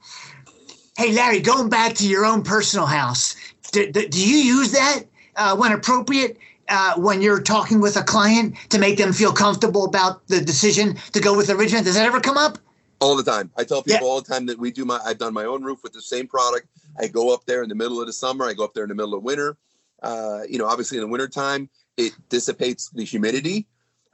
Hey, 0.98 1.12
Larry, 1.12 1.42
going 1.42 1.68
back 1.70 1.96
to 1.96 2.08
your 2.08 2.26
own 2.26 2.44
personal 2.44 2.86
house, 2.86 3.36
do, 3.74 3.92
do, 3.92 4.08
do 4.08 4.26
you 4.26 4.38
use 4.38 4.72
that 4.72 5.04
uh, 5.36 5.56
when 5.56 5.72
appropriate 5.72 6.38
uh, 6.70 6.96
when 6.96 7.22
you're 7.22 7.42
talking 7.42 7.82
with 7.82 7.98
a 7.98 8.04
client 8.04 8.56
to 8.70 8.80
make 8.80 8.98
them 8.98 9.12
feel 9.12 9.34
comfortable 9.34 9.86
about 9.86 10.26
the 10.28 10.40
decision 10.40 10.96
to 11.12 11.20
go 11.20 11.36
with 11.36 11.48
the 11.48 11.54
Ridgevent? 11.54 11.84
Does 11.84 11.96
that 11.96 12.06
ever 12.06 12.20
come 12.22 12.38
up? 12.38 12.58
all 13.02 13.16
the 13.16 13.24
time. 13.24 13.50
I 13.58 13.64
tell 13.64 13.82
people 13.82 14.06
Yeah. 14.06 14.12
all 14.14 14.22
the 14.22 14.32
time 14.32 14.46
that 14.46 14.60
we 14.60 14.70
do 14.70 14.86
my 14.86 15.00
I've 15.04 15.18
done 15.18 15.34
my 15.34 15.46
own 15.46 15.64
roof 15.64 15.80
with 15.82 15.92
the 15.92 16.04
same 16.04 16.28
product. 16.28 16.68
I 17.00 17.08
go 17.08 17.34
up 17.34 17.46
there 17.48 17.64
in 17.64 17.70
the 17.70 17.74
middle 17.74 18.00
of 18.00 18.06
the 18.06 18.14
summer, 18.14 18.46
I 18.46 18.54
go 18.54 18.64
up 18.64 18.76
there 18.76 18.84
in 18.84 18.90
the 18.90 18.96
middle 18.96 19.16
of 19.16 19.24
winter. 19.24 19.58
Uh, 20.04 20.42
you 20.48 20.60
know, 20.60 20.68
obviously 20.68 21.00
in 21.00 21.02
the 21.04 21.08
wintertime, 21.08 21.68
it 21.98 22.14
dissipates 22.30 22.90
the 22.90 23.04
humidity. 23.04 23.66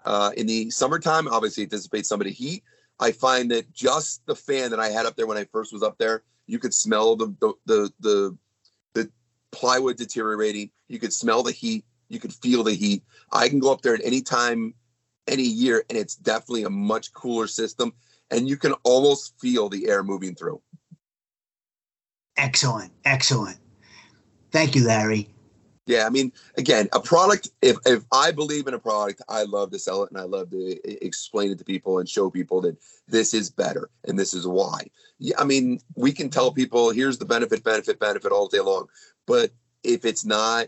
Uh, 0.06 0.32
in 0.38 0.47
the 0.47 0.69
summertime, 0.69 1.27
obviously 1.27 1.63
it 1.63 1.69
dissipates 1.69 2.08
some 2.08 2.21
of 2.21 2.25
the 2.27 2.32
heat. 2.32 2.63
I 2.97 3.12
find 3.12 3.51
that 3.51 3.73
just 3.73 4.25
the 4.25 4.36
fan 4.36 4.71
that 4.71 4.80
I 4.80 4.88
had 4.88 5.06
up 5.06 5.17
there 5.17 5.27
when 5.27 5.38
I 5.38 5.43
first 5.51 5.73
was 5.73 5.84
up 5.84 5.97
there, 5.97 6.23
you 6.45 6.58
could 6.58 6.73
smell 6.73 7.17
the 7.17 7.27
the 7.41 7.53
the 7.65 7.93
the, 7.99 8.38
the 8.93 9.12
plywood 9.51 9.97
deteriorating. 9.97 10.71
You 10.88 11.00
could 11.00 11.13
smell 11.13 11.43
the 11.43 11.52
heat. 11.52 11.86
You 12.10 12.19
could 12.19 12.34
feel 12.34 12.63
the 12.63 12.73
heat. 12.73 13.04
I 13.32 13.50
can 13.50 13.60
go 13.60 13.71
up 13.71 13.82
there 13.82 13.93
at 13.93 14.02
any 14.04 14.21
time, 14.21 14.73
any 15.28 15.43
year, 15.43 15.84
and 15.89 15.97
it's 15.97 16.15
definitely 16.15 16.63
a 16.63 16.69
much 16.69 17.13
cooler 17.13 17.47
system 17.47 17.93
and 18.32 18.47
you 18.47 18.58
can 18.58 18.73
almost 18.84 19.39
feel 19.39 19.69
the 19.69 19.88
air 19.88 20.04
moving 20.04 20.36
through. 20.36 20.62
Excellent. 22.36 22.91
Excellent. 23.06 23.58
Thank 24.52 24.76
you, 24.76 24.86
Larry. 24.86 25.30
Yeah, 25.88 26.06
I 26.06 26.10
mean, 26.10 26.34
again, 26.58 26.89
a 26.91 27.00
product. 27.00 27.50
If 27.62 27.78
if 27.86 28.04
I 28.12 28.32
believe 28.32 28.67
in 28.67 28.73
a 28.73 28.80
product, 28.80 29.21
I 29.30 29.43
love 29.43 29.71
to 29.71 29.80
sell 29.80 30.04
it 30.04 30.12
and 30.12 30.19
I 30.19 30.23
love 30.23 30.50
to 30.52 30.58
e- 30.58 30.97
explain 31.02 31.50
it 31.50 31.58
to 31.60 31.63
people 31.63 32.00
and 32.00 32.10
show 32.10 32.30
people 32.30 32.60
that 32.62 32.78
this 33.08 33.34
is 33.34 33.50
better 33.50 33.89
and 34.04 34.19
this 34.19 34.34
is 34.34 34.45
why. 34.45 34.88
Yeah, 35.17 35.36
I 35.39 35.45
mean, 35.45 35.80
we 35.95 36.12
can 36.12 36.30
tell 36.30 36.52
people 36.52 36.89
here's 36.89 37.17
the 37.17 37.26
benefit, 37.26 37.63
benefit, 37.63 38.00
benefit 38.00 38.34
all 38.34 38.50
day 38.50 38.60
long, 38.60 38.88
but 39.26 39.52
if 39.84 40.04
it's 40.04 40.26
not 40.26 40.67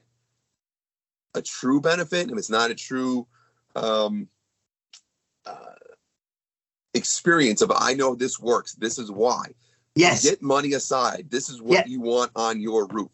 a 1.34 1.42
true 1.42 1.82
benefit, 1.82 2.32
if 2.32 2.38
it's 2.38 2.50
not 2.50 2.72
a 2.72 2.76
true 2.76 3.28
um, 3.76 4.28
uh, 5.46 5.56
experience 6.94 7.62
of 7.62 7.72
I 7.76 7.94
know 7.94 8.15
this 8.15 8.39
works, 8.39 8.74
this 8.74 8.98
is 8.98 9.12
why. 9.12 9.54
Yes. 9.96 10.24
Get 10.24 10.42
money 10.42 10.74
aside. 10.74 11.28
This 11.30 11.50
is 11.50 11.62
what 11.62 11.88
you 11.88 12.02
want 12.02 12.32
on 12.36 12.62
your 12.62 12.88
roof. 12.88 13.12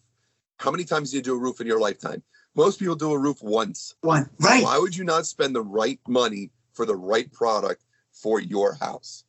How 0.58 0.72
many 0.72 0.84
times 0.84 1.12
do 1.12 1.18
you 1.18 1.24
do 1.24 1.36
a 1.36 1.40
roof 1.40 1.60
in 1.60 1.68
your 1.68 1.80
lifetime? 1.80 2.22
Most 2.56 2.80
people 2.80 2.96
do 2.96 3.12
a 3.12 3.20
roof 3.20 3.42
once. 3.42 3.96
One. 4.02 4.30
Right. 4.40 4.64
Why 4.64 4.78
would 4.78 4.96
you 4.96 5.04
not 5.04 5.26
spend 5.26 5.56
the 5.56 5.64
right 5.64 6.00
money 6.08 6.52
for 6.74 6.86
the 6.86 6.96
right 6.96 7.32
product 7.34 7.84
for 8.14 8.40
your 8.40 8.76
house? 8.76 9.26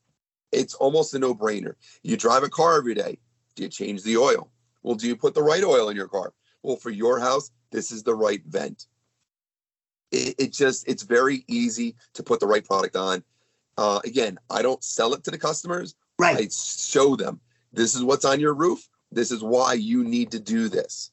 It's 0.53 0.75
almost 0.75 1.14
a 1.14 1.18
no 1.18 1.35
brainer. 1.35 1.75
You 2.03 2.16
drive 2.16 2.44
a 2.44 2.49
car 2.49 2.79
every 2.79 2.94
day. 2.94 3.18
Do 3.57 3.64
you 3.64 3.68
change 3.68 4.03
the 4.03 4.16
oil? 4.16 4.51
Well, 4.83 4.94
do 4.94 5.09
you 5.09 5.16
put 5.16 5.35
the 5.35 5.42
right 5.42 5.64
oil 5.64 5.88
in 5.88 5.96
your 5.96 6.09
car? 6.09 6.33
Well, 6.62 6.77
for 6.77 6.90
your 6.90 7.18
house, 7.18 7.51
this 7.70 7.90
is 7.90 8.02
the 8.02 8.14
right 8.14 8.42
vent. 8.46 8.87
It, 10.12 10.35
it 10.38 10.52
just, 10.52 10.88
it's 10.88 11.02
very 11.02 11.44
easy 11.48 11.96
to 12.14 12.22
put 12.22 12.40
the 12.40 12.46
right 12.46 12.64
product 12.64 12.96
on. 12.96 13.22
Uh, 13.76 14.00
again, 14.05 14.38
I 14.50 14.62
don't 14.62 14.83
sell 14.83 15.12
it 15.14 15.24
to 15.24 15.31
the 15.31 15.38
customers. 15.38 15.94
Right. 16.18 16.37
I 16.37 16.48
show 16.50 17.16
them 17.16 17.40
this 17.72 17.94
is 17.94 18.02
what's 18.02 18.24
on 18.24 18.40
your 18.40 18.55
roof. 18.55 18.88
This 19.12 19.31
is 19.31 19.42
why 19.42 19.74
you 19.74 20.02
need 20.05 20.31
to 20.33 20.40
do 20.40 20.68
this. 20.68 21.11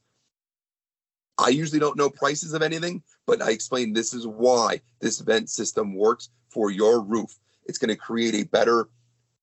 I 1.37 1.49
usually 1.49 1.79
don't 1.79 1.97
know 1.97 2.09
prices 2.09 2.53
of 2.53 2.61
anything, 2.61 3.03
but 3.25 3.41
I 3.41 3.51
explain 3.51 3.91
this 3.91 4.13
is 4.13 4.27
why 4.27 4.81
this 4.99 5.19
vent 5.19 5.49
system 5.49 5.95
works 5.95 6.29
for 6.49 6.69
your 6.69 7.01
roof. 7.01 7.37
It's 7.65 7.77
going 7.77 7.89
to 7.89 7.95
create 7.95 8.35
a 8.35 8.43
better 8.43 8.87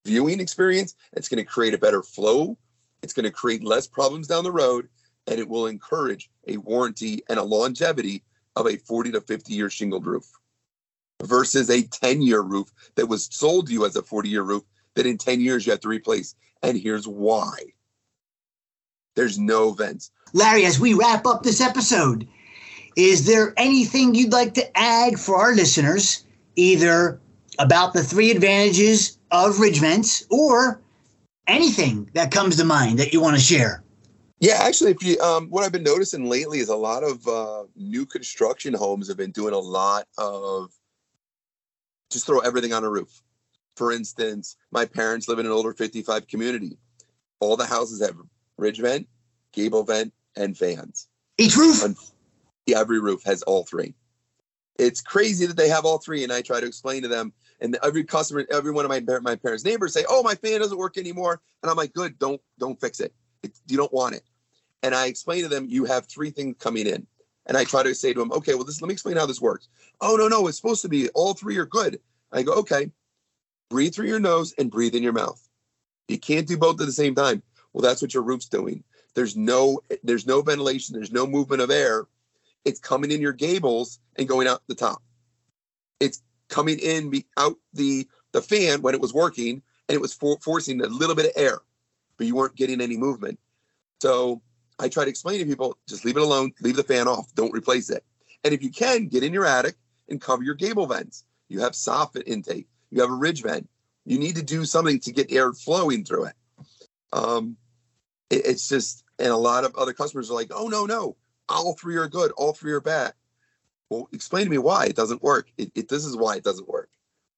viewing 0.07 0.41
experience. 0.41 0.95
It's 1.13 1.29
going 1.29 1.45
to 1.45 1.51
create 1.51 1.75
a 1.75 1.79
better 1.79 2.03
flow. 2.03 2.57
It's 3.03 3.13
going 3.13 3.25
to 3.25 3.31
create 3.31 3.65
less 3.65 3.87
problems 3.87 4.29
down 4.29 4.45
the 4.45 4.53
road, 4.53 4.89
and 5.27 5.39
it 5.39 5.49
will 5.49 5.67
encourage 5.67 6.30
a 6.51 6.59
warranty 6.59 7.23
and 7.29 7.39
a 7.39 7.43
longevity 7.43 8.23
of 8.57 8.67
a 8.67 8.77
40 8.77 9.13
to 9.13 9.21
50 9.21 9.55
year 9.55 9.71
shingled 9.71 10.07
roof 10.07 10.27
versus 11.23 11.71
a 11.71 11.83
10 11.83 12.23
year 12.23 12.41
roof 12.41 12.73
that 12.97 13.07
was 13.07 13.29
sold 13.31 13.67
to 13.67 13.73
you 13.73 13.87
as 13.87 13.97
a 13.97 14.03
40 14.03 14.29
year 14.29 14.43
roof 14.43 14.65
that 14.95 15.07
in 15.07 15.19
10 15.19 15.41
years 15.41 15.67
you 15.67 15.73
have 15.73 15.81
to 15.81 15.89
replace. 15.89 16.35
And 16.63 16.77
here's 16.77 17.07
why 17.07 17.53
there's 19.17 19.39
no 19.39 19.73
vents. 19.73 20.11
Larry, 20.33 20.65
as 20.65 20.79
we 20.79 20.95
wrap 20.95 21.27
up 21.27 21.43
this 21.43 21.61
episode, 21.61 22.29
is 22.97 23.27
there 23.27 23.55
anything 23.57 24.15
you'd 24.15 24.33
like 24.33 24.55
to 24.55 24.79
add 24.79 25.19
for 25.19 25.37
our 25.37 25.55
listeners, 25.55 26.25
either 26.57 27.21
about 27.59 27.93
the 27.93 28.03
three 28.03 28.31
advantages 28.31 29.19
of 29.31 29.57
Ridgevents 29.57 30.25
or 30.31 30.81
anything 31.47 32.09
that 32.15 32.31
comes 32.31 32.57
to 32.57 32.65
mind 32.65 32.99
that 32.99 33.13
you 33.13 33.21
want 33.21 33.37
to 33.37 33.43
share? 33.43 33.83
Yeah, 34.41 34.57
actually, 34.63 34.93
if 34.93 35.03
you 35.03 35.21
um, 35.21 35.49
what 35.51 35.65
I've 35.65 35.73
been 35.73 35.83
noticing 35.83 36.25
lately 36.25 36.61
is 36.61 36.71
a 36.71 36.77
lot 36.77 37.05
of 37.05 37.27
uh, 37.29 37.65
new 37.77 38.07
construction 38.07 38.73
homes 38.73 39.09
have 39.09 39.19
been 39.19 39.33
doing 39.33 39.53
a 39.53 39.59
lot 39.59 40.07
of 40.17 40.71
just 42.11 42.27
throw 42.27 42.41
everything 42.41 42.73
on 42.73 42.83
a 42.85 42.91
roof. 42.91 43.23
For 43.77 43.93
instance, 43.93 44.57
my 44.73 44.87
parents 44.87 45.29
live 45.29 45.39
in 45.39 45.47
an 45.47 45.53
older 45.53 45.75
55 45.75 46.27
community. 46.27 46.79
All 47.41 47.57
the 47.57 47.67
houses 47.67 48.01
have 48.03 48.17
ridge 48.57 48.81
vent, 48.81 49.09
gable 49.53 49.85
vent, 49.85 50.13
and 50.37 50.57
fans. 50.57 51.09
Each 51.39 51.57
roof? 51.57 51.83
Un- 51.85 51.97
Every 52.75 53.01
roof 53.01 53.23
has 53.25 53.43
all 53.43 53.65
three. 53.65 53.95
It's 54.79 55.01
crazy 55.01 55.45
that 55.47 55.57
they 55.57 55.69
have 55.69 55.85
all 55.85 55.99
three, 55.99 56.25
and 56.25 56.33
I 56.33 56.41
try 56.41 56.61
to 56.61 56.67
explain 56.67 57.03
to 57.03 57.09
them. 57.09 57.33
And 57.61 57.77
every 57.83 58.05
customer, 58.05 58.47
every 58.51 58.71
one 58.73 58.85
of 58.85 58.91
my 58.91 59.01
my 59.21 59.37
parents' 59.37 59.65
neighbors 59.65 59.93
say, 59.93 60.05
"Oh, 60.09 60.23
my 60.23 60.35
fan 60.37 60.61
doesn't 60.61 60.79
work 60.79 60.97
anymore," 60.97 61.41
and 61.63 61.71
I'm 61.71 61.77
like, 61.77 61.93
"Good, 61.93 62.19
don't 62.19 62.41
don't 62.59 62.81
fix 62.81 63.01
it. 63.01 63.13
it 63.43 63.53
you 63.67 63.77
don't 63.77 63.93
want 63.93 64.15
it." 64.15 64.23
And 64.83 64.95
I 64.95 65.07
explain 65.07 65.43
to 65.43 65.49
them, 65.49 65.67
"You 65.69 65.85
have 65.85 66.07
three 66.07 66.31
things 66.31 66.57
coming 66.59 66.87
in," 66.87 67.07
and 67.47 67.57
I 67.57 67.65
try 67.65 67.83
to 67.83 67.95
say 67.95 68.13
to 68.13 68.19
them, 68.19 68.33
"Okay, 68.33 68.55
well, 68.55 68.65
this 68.65 68.81
let 68.81 68.89
me 68.89 68.95
explain 68.95 69.17
how 69.17 69.27
this 69.27 69.41
works." 69.41 69.69
Oh 70.01 70.17
no, 70.17 70.29
no, 70.29 70.47
it's 70.47 70.57
supposed 70.57 70.83
to 70.83 70.89
be 70.89 71.09
all 71.11 71.35
three 71.35 71.57
are 71.59 71.67
good. 71.67 72.01
I 72.33 72.43
go, 72.43 72.53
"Okay, 72.55 72.91
breathe 73.69 73.95
through 73.95 74.09
your 74.09 74.21
nose 74.21 74.55
and 74.59 74.71
breathe 74.71 74.95
in 74.95 75.03
your 75.03 75.13
mouth. 75.13 75.47
You 76.09 76.19
can't 76.19 76.49
do 76.49 76.57
both 76.57 76.81
at 76.81 76.87
the 76.87 76.93
same 76.93 77.15
time." 77.15 77.43
Well, 77.73 77.83
that's 77.83 78.03
what 78.03 78.15
your 78.15 78.23
roof's 78.23 78.49
doing. 78.49 78.83
There's 79.15 79.37
no 79.37 79.81
there's 80.03 80.27
no 80.27 80.43
ventilation. 80.43 80.95
There's 80.95 81.13
no 81.13 81.27
movement 81.27 81.63
of 81.63 81.71
air. 81.71 82.07
It's 82.65 82.81
coming 82.81 83.11
in 83.11 83.21
your 83.21 83.33
gables 83.33 83.99
and 84.17 84.29
going 84.29 84.47
out 84.47 84.63
the 84.67 84.75
top. 84.75 85.03
It's 85.99 86.23
coming 86.49 86.79
in 86.79 87.13
out 87.37 87.57
the 87.73 88.09
the 88.33 88.43
fan 88.43 88.83
when 88.83 88.95
it 88.95 89.01
was 89.01 89.13
working, 89.13 89.63
and 89.89 89.95
it 89.95 90.01
was 90.01 90.15
for, 90.15 90.39
forcing 90.41 90.81
a 90.81 90.87
little 90.87 91.17
bit 91.17 91.27
of 91.27 91.33
air, 91.37 91.61
but 92.17 92.27
you 92.27 92.37
weren't 92.37 92.55
getting 92.55 92.81
any 92.81 92.97
movement. 92.97 93.39
So 94.01 94.41
I 94.81 94.89
try 94.89 95.05
to 95.05 95.11
explain 95.11 95.39
to 95.41 95.45
people, 95.47 95.77
just 95.87 96.05
leave 96.05 96.17
it 96.17 96.23
alone, 96.23 96.53
leave 96.63 96.77
the 96.77 96.83
fan 96.83 97.07
off, 97.07 97.33
don't 97.35 97.53
replace 97.55 97.91
it. 97.91 98.03
And 98.45 98.55
if 98.55 98.63
you 98.63 98.71
can, 98.71 99.09
get 99.09 99.23
in 99.23 99.33
your 99.33 99.45
attic 99.45 99.77
and 100.09 100.21
cover 100.21 100.43
your 100.43 100.55
gable 100.55 100.87
vents. 100.87 101.25
You 101.49 101.61
have 101.61 101.73
soffit 101.73 102.23
intake, 102.27 102.67
you 102.91 103.01
have 103.03 103.11
a 103.11 103.15
ridge 103.15 103.43
vent. 103.43 103.69
You 104.07 104.19
need 104.19 104.37
to 104.37 104.43
do 104.43 104.65
something 104.65 104.99
to 105.01 105.13
get 105.13 105.31
air 105.31 105.53
flowing 105.53 106.05
through 106.05 106.25
it. 106.27 106.35
Um, 107.13 107.57
it- 108.31 108.47
it's 108.47 108.69
just, 108.69 109.05
and 109.19 109.29
a 109.29 109.37
lot 109.37 109.65
of 109.65 109.77
other 109.77 109.93
customers 109.93 110.31
are 110.31 110.35
like, 110.35 110.51
oh 110.55 110.69
no, 110.69 110.87
no, 110.87 111.17
all 111.49 111.75
three 111.75 111.97
are 111.97 112.09
good, 112.09 112.31
all 112.33 112.55
three 112.55 112.73
are 112.73 112.81
bad. 112.81 113.13
Well, 113.91 114.09
explain 114.13 114.45
to 114.45 114.51
me 114.51 114.59
why 114.59 114.87
it 114.87 114.97
doesn't 114.97 115.23
work. 115.23 115.51
It, 115.59 115.73
it 115.75 115.89
this 115.89 116.07
is 116.07 116.17
why 116.17 116.37
it 116.37 116.45
doesn't 116.45 116.69
work. 116.69 116.89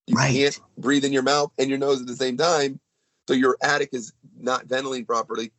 You 0.07 0.15
Right. 0.15 0.33
can't 0.33 0.59
breathe 0.77 1.03
in 1.03 1.11
your 1.11 1.23
mouth 1.23 1.51
and 1.57 1.69
your 1.69 1.79
nose 1.79 1.99
at 1.99 2.07
the 2.07 2.15
same 2.15 2.37
time, 2.37 2.79
so 3.27 3.33
your 3.33 3.57
attic 3.61 3.89
is 3.91 4.13
not 4.37 4.65
ventilating 4.67 5.05
properly. 5.05 5.51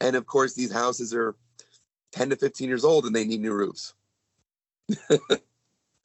And 0.00 0.16
of 0.16 0.26
course, 0.26 0.54
these 0.54 0.72
houses 0.72 1.14
are 1.14 1.34
10 2.12 2.30
to 2.30 2.36
15 2.36 2.68
years 2.68 2.84
old 2.84 3.06
and 3.06 3.14
they 3.14 3.24
need 3.24 3.40
new 3.40 3.54
roofs. 3.54 3.94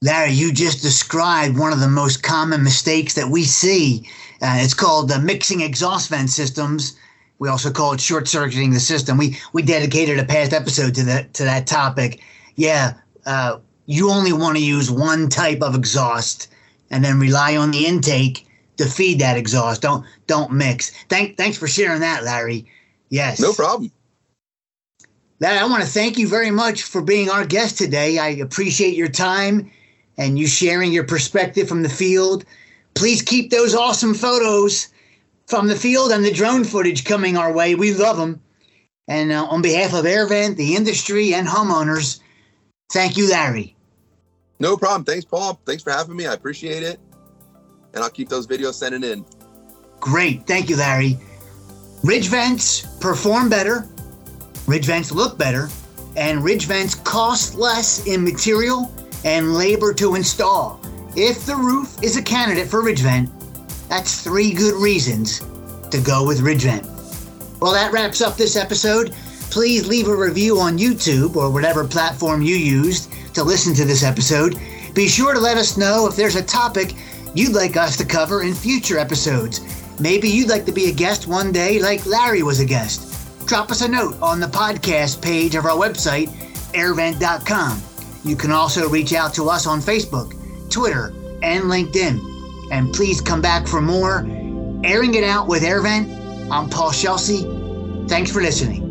Larry, 0.03 0.31
you 0.31 0.51
just 0.51 0.81
described 0.81 1.59
one 1.59 1.71
of 1.71 1.79
the 1.79 1.87
most 1.87 2.23
common 2.23 2.63
mistakes 2.63 3.13
that 3.13 3.29
we 3.29 3.43
see. 3.43 4.09
Uh, 4.41 4.57
it's 4.59 4.73
called 4.73 5.09
the 5.09 5.19
mixing 5.19 5.61
exhaust 5.61 6.09
vent 6.09 6.31
systems. 6.31 6.97
We 7.37 7.49
also 7.49 7.71
call 7.71 7.93
it 7.93 8.01
short 8.01 8.27
circuiting 8.27 8.71
the 8.71 8.79
system. 8.79 9.17
We 9.17 9.37
we 9.53 9.61
dedicated 9.61 10.17
a 10.17 10.25
past 10.25 10.53
episode 10.53 10.95
to 10.95 11.03
that 11.03 11.35
to 11.35 11.43
that 11.43 11.67
topic. 11.67 12.21
Yeah, 12.55 12.95
uh, 13.27 13.59
you 13.85 14.09
only 14.09 14.33
want 14.33 14.57
to 14.57 14.63
use 14.63 14.89
one 14.89 15.29
type 15.29 15.61
of 15.61 15.75
exhaust, 15.75 16.47
and 16.89 17.05
then 17.05 17.19
rely 17.19 17.55
on 17.55 17.69
the 17.69 17.85
intake 17.85 18.47
to 18.77 18.85
feed 18.85 19.19
that 19.19 19.37
exhaust. 19.37 19.83
Don't 19.83 20.03
don't 20.25 20.51
mix. 20.51 20.91
Thank 21.09 21.37
thanks 21.37 21.57
for 21.57 21.67
sharing 21.67 22.01
that, 22.01 22.23
Larry. 22.23 22.65
Yes. 23.11 23.39
No 23.39 23.53
problem. 23.53 23.91
Larry, 25.39 25.59
I 25.59 25.65
want 25.65 25.83
to 25.83 25.89
thank 25.89 26.17
you 26.17 26.27
very 26.27 26.49
much 26.49 26.83
for 26.83 27.01
being 27.01 27.29
our 27.29 27.45
guest 27.45 27.77
today. 27.77 28.17
I 28.17 28.29
appreciate 28.29 28.95
your 28.95 29.09
time 29.09 29.69
and 30.17 30.39
you 30.39 30.47
sharing 30.47 30.91
your 30.91 31.03
perspective 31.03 31.67
from 31.67 31.83
the 31.83 31.89
field. 31.89 32.45
Please 32.95 33.21
keep 33.21 33.49
those 33.49 33.75
awesome 33.75 34.13
photos 34.13 34.87
from 35.47 35.67
the 35.67 35.75
field 35.75 36.11
and 36.11 36.23
the 36.23 36.31
drone 36.31 36.63
footage 36.63 37.03
coming 37.03 37.37
our 37.37 37.51
way. 37.51 37.75
We 37.75 37.93
love 37.93 38.17
them. 38.17 38.41
And 39.07 39.31
uh, 39.31 39.45
on 39.45 39.61
behalf 39.61 39.93
of 39.93 40.05
AirVent, 40.05 40.55
the 40.55 40.75
industry, 40.75 41.33
and 41.33 41.47
homeowners, 41.47 42.21
thank 42.93 43.17
you, 43.17 43.29
Larry. 43.29 43.75
No 44.59 44.77
problem. 44.77 45.03
Thanks, 45.03 45.25
Paul. 45.25 45.59
Thanks 45.65 45.83
for 45.83 45.91
having 45.91 46.15
me. 46.15 46.27
I 46.27 46.33
appreciate 46.33 46.83
it. 46.83 46.99
And 47.93 48.03
I'll 48.03 48.09
keep 48.09 48.29
those 48.29 48.47
videos 48.47 48.75
sending 48.75 49.03
in. 49.03 49.25
Great. 49.99 50.47
Thank 50.47 50.69
you, 50.69 50.77
Larry. 50.77 51.17
Ridge 52.03 52.29
vents 52.29 52.81
perform 52.99 53.47
better, 53.47 53.87
ridge 54.65 54.85
vents 54.85 55.11
look 55.11 55.37
better, 55.37 55.69
and 56.15 56.43
ridge 56.43 56.65
vents 56.65 56.95
cost 56.95 57.55
less 57.55 58.07
in 58.07 58.23
material 58.23 58.91
and 59.23 59.53
labor 59.53 59.93
to 59.93 60.15
install. 60.15 60.79
If 61.15 61.45
the 61.45 61.55
roof 61.55 62.01
is 62.01 62.17
a 62.17 62.23
candidate 62.23 62.67
for 62.67 62.81
ridge 62.81 63.01
vent, 63.01 63.29
that's 63.87 64.23
three 64.23 64.51
good 64.51 64.81
reasons 64.81 65.41
to 65.91 66.01
go 66.01 66.25
with 66.25 66.39
ridge 66.39 66.63
vent. 66.63 66.87
Well, 67.59 67.73
that 67.73 67.91
wraps 67.91 68.21
up 68.21 68.35
this 68.35 68.55
episode. 68.55 69.11
Please 69.51 69.87
leave 69.87 70.07
a 70.07 70.15
review 70.15 70.59
on 70.59 70.79
YouTube 70.79 71.35
or 71.35 71.51
whatever 71.51 71.87
platform 71.87 72.41
you 72.41 72.55
used 72.55 73.11
to 73.35 73.43
listen 73.43 73.75
to 73.75 73.85
this 73.85 74.03
episode. 74.03 74.59
Be 74.95 75.07
sure 75.07 75.35
to 75.35 75.39
let 75.39 75.57
us 75.57 75.77
know 75.77 76.07
if 76.07 76.15
there's 76.15 76.35
a 76.35 76.43
topic 76.43 76.95
you'd 77.35 77.53
like 77.53 77.77
us 77.77 77.95
to 77.97 78.05
cover 78.05 78.41
in 78.41 78.55
future 78.55 78.97
episodes. 78.97 79.80
Maybe 80.01 80.27
you'd 80.29 80.49
like 80.49 80.65
to 80.65 80.71
be 80.71 80.89
a 80.89 80.91
guest 80.91 81.27
one 81.27 81.51
day, 81.51 81.79
like 81.79 82.07
Larry 82.07 82.41
was 82.41 82.59
a 82.59 82.65
guest. 82.65 83.47
Drop 83.47 83.69
us 83.69 83.81
a 83.81 83.87
note 83.87 84.19
on 84.19 84.39
the 84.39 84.47
podcast 84.47 85.21
page 85.21 85.53
of 85.53 85.65
our 85.65 85.77
website, 85.77 86.29
airvent.com. 86.73 87.79
You 88.23 88.35
can 88.35 88.51
also 88.51 88.89
reach 88.89 89.13
out 89.13 89.31
to 89.35 89.47
us 89.47 89.67
on 89.67 89.79
Facebook, 89.79 90.33
Twitter, 90.71 91.13
and 91.43 91.65
LinkedIn. 91.65 92.71
And 92.71 92.91
please 92.91 93.21
come 93.21 93.41
back 93.41 93.67
for 93.67 93.79
more 93.79 94.25
Airing 94.83 95.13
It 95.13 95.23
Out 95.23 95.47
with 95.47 95.61
AirVent. 95.61 96.49
I'm 96.49 96.67
Paul 96.67 96.89
Scelsi. 96.89 98.09
Thanks 98.09 98.31
for 98.31 98.41
listening. 98.41 98.90